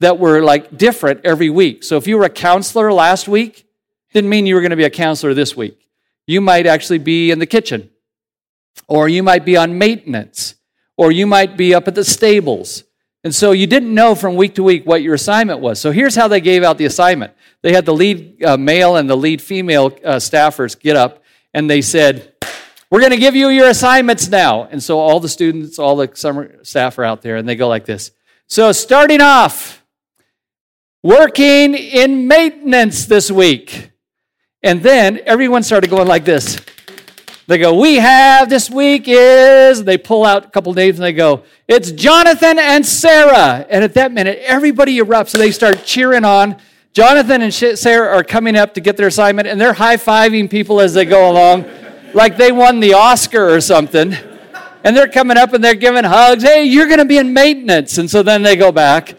that 0.00 0.18
were 0.18 0.40
like 0.40 0.76
different 0.76 1.20
every 1.24 1.50
week. 1.50 1.84
So 1.84 1.98
if 1.98 2.06
you 2.06 2.18
were 2.18 2.24
a 2.24 2.30
counselor 2.30 2.92
last 2.92 3.28
week, 3.28 3.66
didn't 4.12 4.30
mean 4.30 4.46
you 4.46 4.54
were 4.54 4.60
going 4.62 4.70
to 4.70 4.76
be 4.76 4.84
a 4.84 4.90
counselor 4.90 5.34
this 5.34 5.54
week. 5.54 5.86
You 6.26 6.40
might 6.40 6.66
actually 6.66 6.98
be 6.98 7.30
in 7.30 7.38
the 7.38 7.46
kitchen, 7.46 7.90
or 8.88 9.08
you 9.08 9.22
might 9.22 9.44
be 9.44 9.56
on 9.56 9.78
maintenance, 9.78 10.54
or 11.00 11.10
you 11.10 11.26
might 11.26 11.56
be 11.56 11.74
up 11.74 11.88
at 11.88 11.94
the 11.94 12.04
stables 12.04 12.84
and 13.22 13.34
so 13.34 13.52
you 13.52 13.66
didn't 13.66 13.92
know 13.92 14.14
from 14.14 14.34
week 14.34 14.54
to 14.54 14.62
week 14.62 14.86
what 14.86 15.02
your 15.02 15.14
assignment 15.14 15.60
was. 15.60 15.78
So 15.78 15.92
here's 15.92 16.14
how 16.14 16.28
they 16.28 16.40
gave 16.40 16.62
out 16.62 16.78
the 16.78 16.86
assignment 16.86 17.34
they 17.62 17.72
had 17.72 17.84
the 17.84 17.94
lead 17.94 18.42
uh, 18.42 18.56
male 18.56 18.96
and 18.96 19.08
the 19.08 19.16
lead 19.16 19.42
female 19.42 19.86
uh, 20.02 20.16
staffers 20.16 20.78
get 20.78 20.96
up 20.96 21.22
and 21.52 21.68
they 21.68 21.82
said, 21.82 22.32
We're 22.90 23.00
going 23.00 23.12
to 23.12 23.18
give 23.18 23.36
you 23.36 23.48
your 23.48 23.68
assignments 23.68 24.28
now. 24.28 24.64
And 24.64 24.82
so 24.82 24.98
all 24.98 25.20
the 25.20 25.28
students, 25.28 25.78
all 25.78 25.96
the 25.96 26.10
summer 26.14 26.64
staff 26.64 26.98
are 26.98 27.04
out 27.04 27.20
there 27.20 27.36
and 27.36 27.46
they 27.46 27.56
go 27.56 27.68
like 27.68 27.84
this. 27.84 28.12
So 28.46 28.72
starting 28.72 29.20
off, 29.20 29.84
working 31.02 31.74
in 31.74 32.26
maintenance 32.26 33.04
this 33.04 33.30
week. 33.30 33.90
And 34.62 34.82
then 34.82 35.20
everyone 35.24 35.62
started 35.62 35.88
going 35.88 36.08
like 36.08 36.24
this. 36.24 36.58
They 37.50 37.58
go, 37.58 37.74
We 37.74 37.96
have 37.96 38.48
this 38.48 38.70
week 38.70 39.06
is, 39.08 39.82
they 39.82 39.98
pull 39.98 40.24
out 40.24 40.46
a 40.46 40.50
couple 40.50 40.72
names 40.72 41.00
and 41.00 41.04
they 41.04 41.12
go, 41.12 41.42
It's 41.66 41.90
Jonathan 41.90 42.60
and 42.60 42.86
Sarah. 42.86 43.66
And 43.68 43.82
at 43.82 43.94
that 43.94 44.12
minute, 44.12 44.38
everybody 44.44 45.00
erupts 45.00 45.34
and 45.34 45.42
they 45.42 45.50
start 45.50 45.84
cheering 45.84 46.24
on. 46.24 46.58
Jonathan 46.92 47.42
and 47.42 47.52
Sarah 47.52 48.16
are 48.16 48.22
coming 48.22 48.54
up 48.54 48.74
to 48.74 48.80
get 48.80 48.96
their 48.96 49.08
assignment 49.08 49.48
and 49.48 49.60
they're 49.60 49.72
high 49.72 49.96
fiving 49.96 50.48
people 50.48 50.80
as 50.80 50.94
they 50.94 51.04
go 51.04 51.28
along, 51.28 51.64
like 52.14 52.36
they 52.36 52.52
won 52.52 52.78
the 52.78 52.92
Oscar 52.92 53.52
or 53.52 53.60
something. 53.60 54.14
And 54.84 54.96
they're 54.96 55.08
coming 55.08 55.36
up 55.36 55.52
and 55.52 55.62
they're 55.62 55.74
giving 55.74 56.04
hugs. 56.04 56.44
Hey, 56.44 56.62
you're 56.62 56.86
going 56.86 56.98
to 56.98 57.04
be 57.04 57.18
in 57.18 57.32
maintenance. 57.34 57.98
And 57.98 58.08
so 58.08 58.22
then 58.22 58.44
they 58.44 58.54
go 58.54 58.70
back 58.70 59.16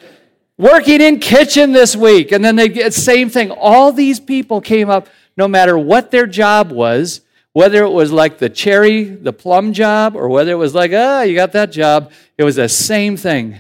working 0.58 1.02
in 1.02 1.20
kitchen 1.20 1.74
this 1.74 1.98
week. 1.98 2.32
And 2.32 2.46
then 2.46 2.56
they 2.56 2.70
get 2.70 2.94
same 2.94 3.30
thing. 3.30 3.52
All 3.52 3.92
these 3.92 4.22
people 4.22 4.62
came 4.62 4.90
up, 4.90 5.10
no 5.36 5.50
matter 5.50 5.78
what 5.78 6.12
their 6.12 6.28
job 6.28 6.72
was, 6.72 7.20
whether 7.54 7.84
it 7.84 7.90
was 7.90 8.12
like 8.12 8.38
the 8.38 8.50
cherry, 8.50 9.04
the 9.04 9.34
plum 9.34 9.74
job, 9.74 10.16
or 10.16 10.30
whether 10.30 10.52
it 10.52 10.56
was 10.56 10.74
like, 10.74 10.92
ah, 10.94 11.20
oh, 11.20 11.22
you 11.24 11.36
got 11.36 11.52
that 11.52 11.72
job, 11.72 12.12
it 12.38 12.44
was 12.44 12.56
the 12.56 12.70
same 12.70 13.18
thing. 13.18 13.58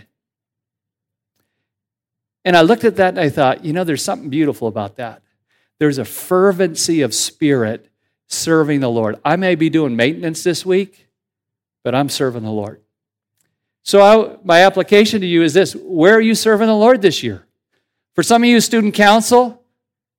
And 2.44 2.56
I 2.58 2.62
looked 2.62 2.86
at 2.86 2.96
that 2.96 3.10
and 3.10 3.20
I 3.20 3.30
thought, 3.30 3.64
you 3.64 3.74
know, 3.74 3.84
there's 3.84 4.04
something 4.04 4.30
beautiful 4.30 4.68
about 4.68 4.96
that. 4.96 5.22
There's 5.80 5.98
a 5.98 6.06
fervency 6.06 7.02
of 7.02 7.14
spirit 7.14 7.90
serving 8.28 8.80
the 8.80 8.90
Lord. 8.90 9.20
I 9.26 9.36
may 9.36 9.56
be 9.56 9.70
doing 9.70 9.96
maintenance 9.96 10.44
this 10.44 10.66
week, 10.66 11.08
but 11.84 11.94
I'm 11.94 12.10
serving 12.10 12.44
the 12.44 12.52
Lord. 12.52 12.82
So, 13.84 14.02
I, 14.02 14.38
my 14.44 14.62
application 14.62 15.22
to 15.22 15.28
you 15.28 15.42
is 15.42 15.54
this 15.54 15.76
Where 15.76 16.16
are 16.16 16.22
you 16.22 16.36
serving 16.36 16.68
the 16.68 16.76
Lord 16.76 17.02
this 17.02 17.24
year? 17.24 17.48
For 18.14 18.24
some 18.24 18.44
of 18.44 18.50
you, 18.50 18.62
student 18.62 18.94
council, 18.94 19.64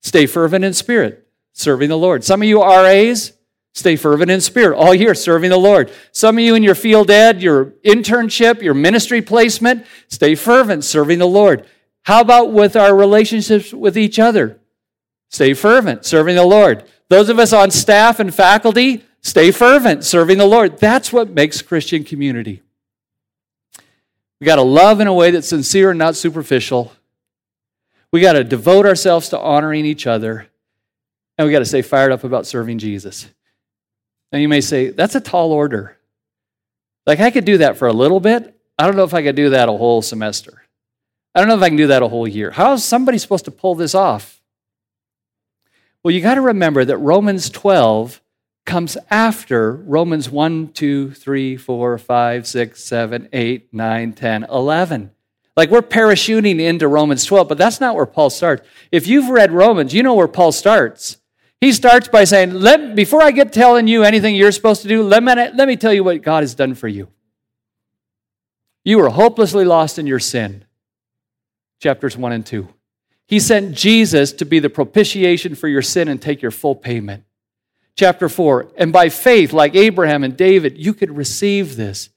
stay 0.01 0.27
fervent 0.27 0.65
in 0.65 0.73
spirit, 0.73 1.29
serving 1.53 1.89
the 1.89 1.99
Lord. 1.99 2.25
Some 2.25 2.43
of 2.43 2.49
you 2.49 2.63
RAs, 2.63 3.33
Stay 3.75 3.97
fervent 3.97 4.31
in 4.31 4.41
spirit 4.41 4.77
all 4.77 4.95
year, 4.95 5.15
serving 5.15 5.51
the 5.51 5.57
Lord. 5.57 5.91
Some 6.13 6.37
of 6.37 6.45
you 6.45 6.55
in 6.55 6.63
your 6.63 6.75
field 6.75 7.11
ed, 7.11 7.41
your 7.41 7.67
internship, 7.85 8.61
your 8.61 8.75
ministry 8.75 9.23
placement, 9.23 9.87
stay 10.09 10.35
fervent, 10.35 10.85
serving 10.85 11.19
the 11.19 11.27
Lord. 11.27 11.67
How 12.03 12.21
about 12.21 12.53
with 12.53 12.77
our 12.77 12.95
relationships 12.95 13.73
with 13.73 13.97
each 13.97 14.19
other? 14.19 14.61
Stay 15.31 15.55
fervent, 15.55 16.05
serving 16.05 16.37
the 16.37 16.45
Lord. 16.45 16.85
Those 17.09 17.31
of 17.31 17.39
us 17.39 17.55
on 17.55 17.71
staff 17.71 18.21
and 18.21 18.35
faculty, 18.35 19.05
stay 19.23 19.51
fervent, 19.51 20.05
serving 20.05 20.37
the 20.37 20.47
Lord. 20.47 20.79
That's 20.79 21.13
what 21.13 21.31
makes 21.31 21.63
Christian 21.63 22.05
community. 22.05 22.63
We 24.41 24.45
got 24.45 24.57
to 24.57 24.63
love 24.63 25.01
in 25.01 25.07
a 25.07 25.15
way 25.15 25.31
that's 25.31 25.49
sincere 25.49 25.91
and 25.91 25.99
not 25.99 26.17
superficial. 26.17 26.93
We 28.11 28.21
got 28.21 28.33
to 28.35 28.45
devote 28.45 28.85
ourselves 28.85 29.31
to 29.31 29.39
honoring 29.39 29.87
each 29.87 30.07
other. 30.07 30.49
And 31.39 31.47
we 31.47 31.53
got 31.53 31.61
to 31.61 31.65
stay 31.65 31.81
fired 31.81 32.13
up 32.13 32.25
about 32.25 32.47
serving 32.47 32.79
Jesus. 32.79 33.29
Now 34.33 34.39
you 34.39 34.49
may 34.49 34.61
say, 34.61 34.89
that's 34.89 35.15
a 35.15 35.21
tall 35.21 35.53
order. 35.53 35.99
Like 37.07 37.21
I 37.21 37.31
could 37.31 37.45
do 37.45 37.59
that 37.59 37.77
for 37.77 37.89
a 37.89 37.93
little 37.93 38.21
bit. 38.21 38.59
I 38.79 38.87
don't 38.87 38.97
know 38.97 39.05
if 39.05 39.15
I 39.15 39.23
could 39.23 39.37
do 39.37 39.51
that 39.51 39.69
a 39.69 39.73
whole 39.73 40.03
semester. 40.03 40.63
I 41.35 41.41
don't 41.41 41.49
know 41.49 41.57
if 41.57 41.63
I 41.63 41.69
can 41.69 41.77
do 41.77 41.89
that 41.89 42.03
a 42.03 42.09
whole 42.09 42.27
year. 42.27 42.51
How 42.51 42.73
is 42.73 42.85
somebody 42.85 43.19
supposed 43.19 43.45
to 43.47 43.51
pull 43.51 43.75
this 43.75 43.95
off? 43.95 44.41
Well, 46.03 46.13
you 46.13 46.21
got 46.21 46.35
to 46.35 46.41
remember 46.41 46.85
that 46.85 46.97
Romans 46.99 47.49
12 47.51 48.21
comes 48.65 48.97
after 49.11 49.73
Romans 49.73 50.31
1, 50.31 50.73
2, 50.73 51.11
3, 51.13 51.57
4, 51.57 51.99
5, 51.99 52.47
6, 52.47 52.85
7, 52.85 53.29
8, 53.33 53.69
9, 53.73 54.13
10, 54.13 54.45
11. 54.45 55.11
Like 55.57 55.71
we're 55.71 55.83
parachuting 55.83 56.61
into 56.61 56.89
Romans 56.89 57.25
12, 57.25 57.49
but 57.49 57.59
that's 57.59 57.81
not 57.81 57.95
where 57.95 58.07
Paul 58.07 58.31
starts. 58.31 58.67
If 58.91 59.07
you've 59.07 59.29
read 59.29 59.53
Romans, 59.53 59.93
you 59.93 60.03
know 60.03 60.15
where 60.15 60.29
Paul 60.29 60.53
starts. 60.53 61.19
He 61.63 61.73
starts 61.73 62.09
by 62.09 62.25
saying, 62.25 62.55
let, 62.55 62.97
Before 62.97 63.23
I 63.23 63.31
get 63.31 63.53
telling 63.53 63.87
you 63.87 64.03
anything 64.03 64.35
you're 64.35 64.51
supposed 64.51 64.83
to 64.83 64.89
do, 64.89 65.05
let 65.05 65.23
me, 65.23 65.33
let 65.33 65.69
me 65.69 65.77
tell 65.77 65.95
you 65.95 66.03
what 66.03 66.21
God 66.21 66.43
has 66.43 66.57
done 66.57 66.75
for 66.75 66.89
you. 66.89 67.07
You 68.85 68.99
were 68.99 69.11
hopelessly 69.11 69.65
lost 69.65 69.97
in 69.97 70.09
your 70.09 70.19
sin. 70.19 70.65
Chapters 71.79 72.17
1 72.17 72.33
and 72.33 72.45
2. 72.45 72.69
He 73.29 73.39
sent 73.39 73.77
Jesus 73.77 74.33
to 74.33 74.45
be 74.45 74.59
the 74.59 74.71
propitiation 74.71 75.55
for 75.55 75.69
your 75.69 75.83
sin 75.83 76.09
and 76.09 76.21
take 76.21 76.43
your 76.43 76.51
full 76.51 76.75
payment. 76.75 77.23
Chapter 77.95 78.29
4. 78.29 78.73
And 78.77 78.93
by 78.93 79.09
faith, 79.09 79.53
like 79.53 79.77
Abraham 79.77 80.25
and 80.25 80.37
David, 80.37 80.79
you 80.79 80.93
could 80.93 81.17
receive 81.17 81.77
this. 81.77 82.11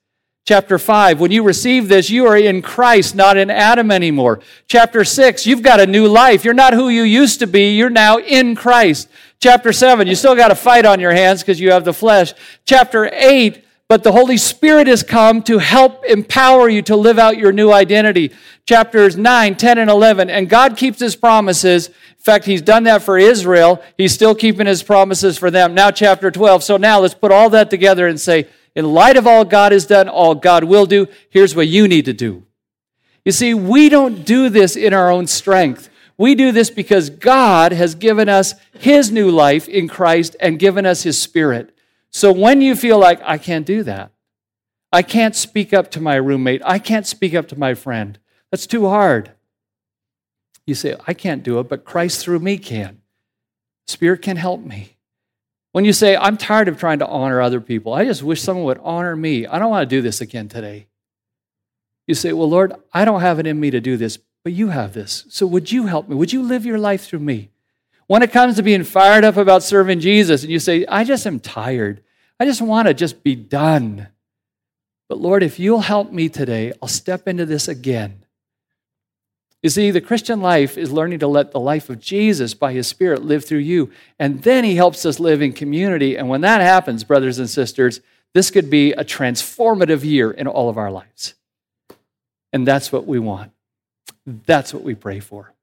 Chapter 0.48 0.78
5, 0.78 1.20
when 1.20 1.32
you 1.32 1.42
receive 1.42 1.88
this, 1.88 2.12
you 2.12 2.28
are 2.28 2.38
in 2.38 2.62
Christ, 2.62 3.16
not 3.16 3.36
in 3.36 3.50
Adam 3.50 3.90
anymore. 3.90 4.42
Chapter 4.68 5.04
6, 5.04 5.48
you've 5.48 5.64
got 5.64 5.80
a 5.80 5.88
new 5.88 6.08
life. 6.08 6.46
You're 6.46 6.54
not 6.54 6.74
who 6.74 6.90
you 6.90 7.02
used 7.02 7.40
to 7.40 7.48
be. 7.48 7.76
You're 7.76 7.90
now 7.90 8.20
in 8.20 8.56
Christ. 8.56 9.10
Chapter 9.46 9.74
7, 9.74 10.08
you 10.08 10.16
still 10.16 10.36
got 10.36 10.50
a 10.50 10.56
fight 10.56 10.86
on 10.86 11.00
your 11.00 11.14
hands 11.14 11.44
because 11.44 11.60
you 11.60 11.70
have 11.70 11.86
the 11.86 11.94
flesh. 11.94 12.34
Chapter 12.66 13.12
8, 13.14 13.64
but 13.88 14.02
the 14.02 14.12
Holy 14.12 14.38
Spirit 14.38 14.88
has 14.88 15.04
come 15.04 15.44
to 15.44 15.60
help 15.60 16.04
empower 16.04 16.68
you 16.68 16.82
to 16.82 16.96
live 16.96 17.20
out 17.20 17.38
your 17.38 17.52
new 17.52 17.72
identity. 17.72 18.32
Chapters 18.66 19.16
9, 19.16 19.56
10, 19.56 19.78
and 19.78 19.88
11. 19.88 20.32
And 20.32 20.50
God 20.50 20.76
keeps 20.76 21.00
his 21.00 21.16
promises. 21.16 21.90
In 21.90 21.94
fact, 22.18 22.46
he's 22.46 22.64
done 22.64 22.86
that 22.86 23.04
for 23.04 23.20
Israel. 23.20 23.84
He's 24.00 24.16
still 24.16 24.34
keeping 24.34 24.66
his 24.66 24.82
promises 24.82 25.38
for 25.38 25.52
them. 25.52 25.76
Now, 25.76 25.92
chapter 25.92 26.32
12. 26.32 26.64
So 26.64 26.78
now 26.78 27.00
let's 27.00 27.14
put 27.14 27.32
all 27.32 27.52
that 27.52 27.70
together 27.70 28.08
and 28.08 28.20
say, 28.20 28.48
in 28.74 28.94
light 28.96 29.16
of 29.16 29.28
all 29.28 29.46
God 29.46 29.74
has 29.74 29.86
done, 29.86 30.10
all 30.10 30.34
God 30.34 30.64
will 30.64 30.88
do, 30.88 31.08
here's 31.30 31.56
what 31.56 31.68
you 31.68 31.88
need 31.88 32.06
to 32.06 32.14
do. 32.14 32.42
You 33.24 33.32
see, 33.32 33.54
we 33.54 33.90
don't 33.90 34.26
do 34.26 34.50
this 34.50 34.76
in 34.76 34.92
our 34.92 35.12
own 35.12 35.28
strength. 35.28 35.92
We 36.18 36.36
do 36.36 36.52
this 36.52 36.70
because 36.70 37.10
God 37.10 37.72
has 37.72 37.96
given 37.96 38.30
us 38.30 38.56
his 38.78 39.12
new 39.12 39.30
life 39.30 39.68
in 39.68 39.88
Christ 39.88 40.36
and 40.40 40.60
given 40.60 40.86
us 40.86 41.04
his 41.04 41.22
spirit. 41.22 41.76
So 42.10 42.32
when 42.32 42.62
you 42.62 42.76
feel 42.76 42.98
like, 42.98 43.20
I 43.26 43.38
can't 43.38 43.66
do 43.66 43.84
that, 43.84 44.12
I 44.92 45.02
can't 45.02 45.36
speak 45.36 45.74
up 45.74 45.92
to 45.92 46.02
my 46.02 46.16
roommate, 46.16 46.62
I 46.64 46.80
can't 46.80 47.06
speak 47.06 47.34
up 47.34 47.50
to 47.50 47.60
my 47.60 47.74
friend, 47.74 48.18
that's 48.52 48.68
too 48.68 48.88
hard. 48.88 49.32
You 50.66 50.76
say, 50.76 50.96
I 51.06 51.14
can't 51.14 51.44
do 51.44 51.60
it, 51.60 51.70
but 51.70 51.86
Christ 51.86 52.24
through 52.24 52.40
me 52.40 52.58
can. 52.58 53.02
Spirit 53.88 54.22
can 54.22 54.38
help 54.38 54.62
me. 54.62 54.96
When 55.74 55.84
you 55.84 55.94
say, 55.94 56.16
I'm 56.16 56.38
tired 56.38 56.70
of 56.70 56.80
trying 56.80 57.00
to 57.00 57.08
honor 57.08 57.42
other 57.42 57.60
people, 57.60 57.94
I 57.94 58.06
just 58.06 58.24
wish 58.24 58.42
someone 58.42 58.66
would 58.66 58.80
honor 58.82 59.16
me. 59.16 59.46
I 59.46 59.60
don't 59.60 59.70
want 59.70 59.88
to 59.88 59.96
do 59.96 60.02
this 60.02 60.22
again 60.22 60.48
today. 60.48 60.88
You 62.08 62.16
say, 62.16 62.32
Well, 62.34 62.50
Lord, 62.50 62.74
I 62.94 63.04
don't 63.04 63.22
have 63.22 63.40
it 63.40 63.48
in 63.48 63.60
me 63.60 63.72
to 63.72 63.82
do 63.82 63.98
this, 63.98 64.18
but 64.46 64.54
you 64.54 64.68
have 64.68 64.94
this. 64.94 65.26
So 65.28 65.48
would 65.48 65.72
you 65.72 65.88
help 65.88 66.08
me? 66.08 66.16
Would 66.16 66.32
you 66.32 66.44
live 66.44 66.68
your 66.68 66.78
life 66.78 67.08
through 67.08 67.20
me? 67.20 67.50
When 68.06 68.22
it 68.22 68.32
comes 68.32 68.58
to 68.58 68.64
being 68.64 68.84
fired 68.84 69.24
up 69.24 69.38
about 69.38 69.64
serving 69.64 70.02
Jesus 70.02 70.44
and 70.44 70.52
you 70.52 70.60
say, 70.60 70.86
I 70.86 71.04
just 71.04 71.26
am 71.26 71.40
tired, 71.40 72.04
I 72.40 72.46
just 72.46 72.62
want 72.62 72.88
to 72.88 72.94
just 72.94 73.24
be 73.24 73.34
done. 73.34 74.10
But 75.10 75.18
Lord, 75.18 75.42
if 75.42 75.58
you'll 75.58 75.80
help 75.80 76.12
me 76.12 76.30
today, 76.30 76.74
I'll 76.80 76.88
step 76.88 77.28
into 77.28 77.48
this 77.48 77.68
again. 77.68 78.24
You 79.64 79.72
see, 79.72 79.90
the 79.90 80.00
Christian 80.00 80.42
life 80.42 80.78
is 80.78 80.92
learning 80.92 81.20
to 81.20 81.28
let 81.28 81.52
the 81.52 81.60
life 81.60 81.90
of 81.90 82.00
Jesus 82.00 82.54
by 82.54 82.72
his 82.72 82.86
Spirit 82.86 83.26
live 83.26 83.46
through 83.46 83.60
you. 83.60 83.90
And 84.20 84.44
then 84.44 84.64
he 84.64 84.76
helps 84.76 85.08
us 85.08 85.20
live 85.20 85.42
in 85.42 85.54
community. 85.54 86.18
And 86.18 86.30
when 86.30 86.42
that 86.42 86.62
happens, 86.62 87.04
brothers 87.04 87.40
and 87.40 87.50
sisters, 87.50 88.00
this 88.36 88.52
could 88.52 88.70
be 88.70 88.92
a 88.92 89.04
transformative 89.04 90.04
year 90.04 90.30
in 90.30 90.46
all 90.46 90.70
of 90.70 90.78
our 90.78 90.92
lives. 90.92 91.34
And 92.54 92.68
that's 92.68 92.92
what 92.92 93.08
we 93.08 93.18
want. 93.18 93.55
That's 94.26 94.74
what 94.74 94.84
we 94.84 94.96
pray 94.96 95.20
for. 95.20 95.54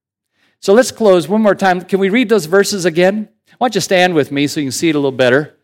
So 0.60 0.72
let's 0.72 0.92
close 0.92 1.28
one 1.28 1.42
more 1.42 1.56
time. 1.56 1.80
Can 1.80 1.98
we 1.98 2.08
read 2.08 2.28
those 2.28 2.46
verses 2.46 2.84
again? 2.84 3.28
Why 3.58 3.66
don't 3.66 3.74
you 3.74 3.80
stand 3.80 4.14
with 4.14 4.30
me 4.30 4.46
so 4.46 4.60
you 4.60 4.66
can 4.66 4.72
see 4.72 4.88
it 4.88 4.94
a 4.94 4.98
little 4.98 5.10
better? 5.10 5.56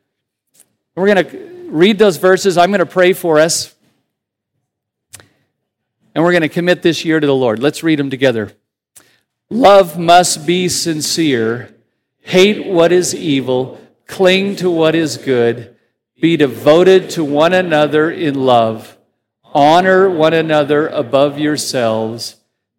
We're 0.96 1.14
going 1.14 1.24
to 1.24 1.68
read 1.70 1.98
those 1.98 2.16
verses. 2.16 2.58
I'm 2.58 2.70
going 2.70 2.80
to 2.80 2.86
pray 2.86 3.12
for 3.12 3.38
us. 3.38 3.74
And 6.14 6.24
we're 6.24 6.32
going 6.32 6.42
to 6.42 6.48
commit 6.48 6.82
this 6.82 7.04
year 7.04 7.20
to 7.20 7.26
the 7.26 7.34
Lord. 7.34 7.60
Let's 7.60 7.84
read 7.84 8.00
them 8.00 8.10
together. 8.10 8.52
Love 9.50 9.96
must 9.96 10.44
be 10.44 10.68
sincere. 10.68 11.72
Hate 12.22 12.66
what 12.66 12.90
is 12.90 13.14
evil. 13.14 13.80
Cling 14.08 14.56
to 14.56 14.68
what 14.68 14.96
is 14.96 15.16
good. 15.16 15.76
Be 16.20 16.36
devoted 16.36 17.10
to 17.10 17.22
one 17.22 17.52
another 17.52 18.10
in 18.10 18.34
love. 18.34 18.98
Honor 19.44 20.10
one 20.10 20.34
another 20.34 20.88
above 20.88 21.38
yourselves 21.38 22.37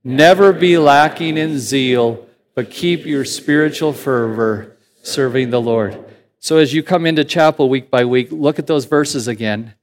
Never 0.10 0.54
be 0.54 0.76
lacking 0.80 1.38
in 1.38 1.60
zeal, 1.60 2.28
but 2.56 2.72
keep 2.72 3.06
your 3.06 3.24
spiritual 3.24 3.94
fervor 3.94 4.76
serving 5.04 5.52
the 5.52 5.62
Lord. 5.62 6.04
So 6.40 6.58
as 6.58 6.74
you 6.74 6.82
come 6.82 7.06
into 7.06 7.24
chapel 7.24 7.70
week 7.70 7.92
by 7.92 8.06
week, 8.06 8.30
look 8.32 8.58
at 8.58 8.66
those 8.66 8.86
verses 8.86 9.28
again 9.28 9.76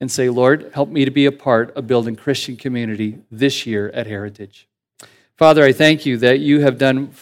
and 0.00 0.10
say, 0.10 0.30
Lord, 0.30 0.70
help 0.72 0.88
me 0.88 1.04
to 1.04 1.10
be 1.10 1.26
a 1.26 1.32
part 1.32 1.76
of 1.76 1.86
building 1.86 2.16
Christian 2.16 2.56
community 2.56 3.18
this 3.30 3.66
year 3.66 3.90
at 3.90 4.06
Heritage. 4.06 4.66
Father, 5.36 5.62
I 5.62 5.74
thank 5.74 6.06
you 6.06 6.16
that 6.16 6.40
you 6.40 6.62
have 6.62 6.78
done 6.78 7.12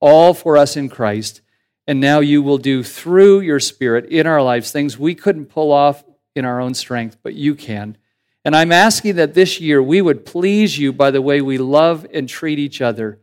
all 0.00 0.32
for 0.32 0.56
us 0.56 0.74
in 0.74 0.88
Christ, 0.88 1.42
and 1.86 2.00
now 2.00 2.20
you 2.20 2.42
will 2.42 2.56
do 2.56 2.82
through 2.82 3.40
your 3.40 3.60
Spirit 3.60 4.06
in 4.06 4.26
our 4.26 4.40
lives 4.40 4.72
things 4.72 4.98
we 4.98 5.14
couldn't 5.14 5.50
pull 5.50 5.70
off 5.70 6.02
in 6.34 6.46
our 6.46 6.62
own 6.62 6.72
strength, 6.72 7.18
but 7.22 7.34
you 7.34 7.54
can. 7.54 7.98
And 8.46 8.54
I'm 8.54 8.70
asking 8.70 9.16
that 9.16 9.34
this 9.34 9.60
year 9.60 9.82
we 9.82 10.00
would 10.00 10.24
please 10.24 10.78
you 10.78 10.92
by 10.92 11.10
the 11.10 11.20
way 11.20 11.40
we 11.40 11.58
love 11.58 12.06
and 12.14 12.28
treat 12.28 12.60
each 12.60 12.80
other. 12.80 13.18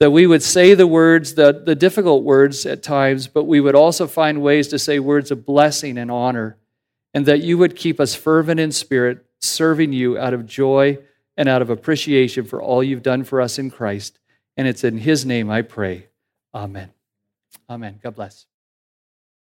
That 0.00 0.10
we 0.10 0.26
would 0.26 0.42
say 0.42 0.74
the 0.74 0.86
words, 0.86 1.32
the, 1.32 1.62
the 1.64 1.74
difficult 1.74 2.24
words 2.24 2.66
at 2.66 2.82
times, 2.82 3.26
but 3.26 3.44
we 3.44 3.58
would 3.58 3.74
also 3.74 4.06
find 4.06 4.42
ways 4.42 4.68
to 4.68 4.78
say 4.78 4.98
words 4.98 5.30
of 5.30 5.46
blessing 5.46 5.96
and 5.96 6.10
honor. 6.10 6.58
And 7.14 7.24
that 7.24 7.40
you 7.40 7.56
would 7.56 7.74
keep 7.74 7.98
us 7.98 8.14
fervent 8.14 8.60
in 8.60 8.70
spirit, 8.70 9.24
serving 9.40 9.94
you 9.94 10.18
out 10.18 10.34
of 10.34 10.44
joy 10.44 10.98
and 11.38 11.48
out 11.48 11.62
of 11.62 11.70
appreciation 11.70 12.44
for 12.44 12.60
all 12.60 12.84
you've 12.84 13.02
done 13.02 13.24
for 13.24 13.40
us 13.40 13.58
in 13.58 13.70
Christ. 13.70 14.18
And 14.58 14.68
it's 14.68 14.84
in 14.84 14.98
his 14.98 15.24
name 15.24 15.48
I 15.50 15.62
pray. 15.62 16.08
Amen. 16.54 16.90
Amen. 17.70 17.98
God 18.02 18.14
bless. 18.14 18.44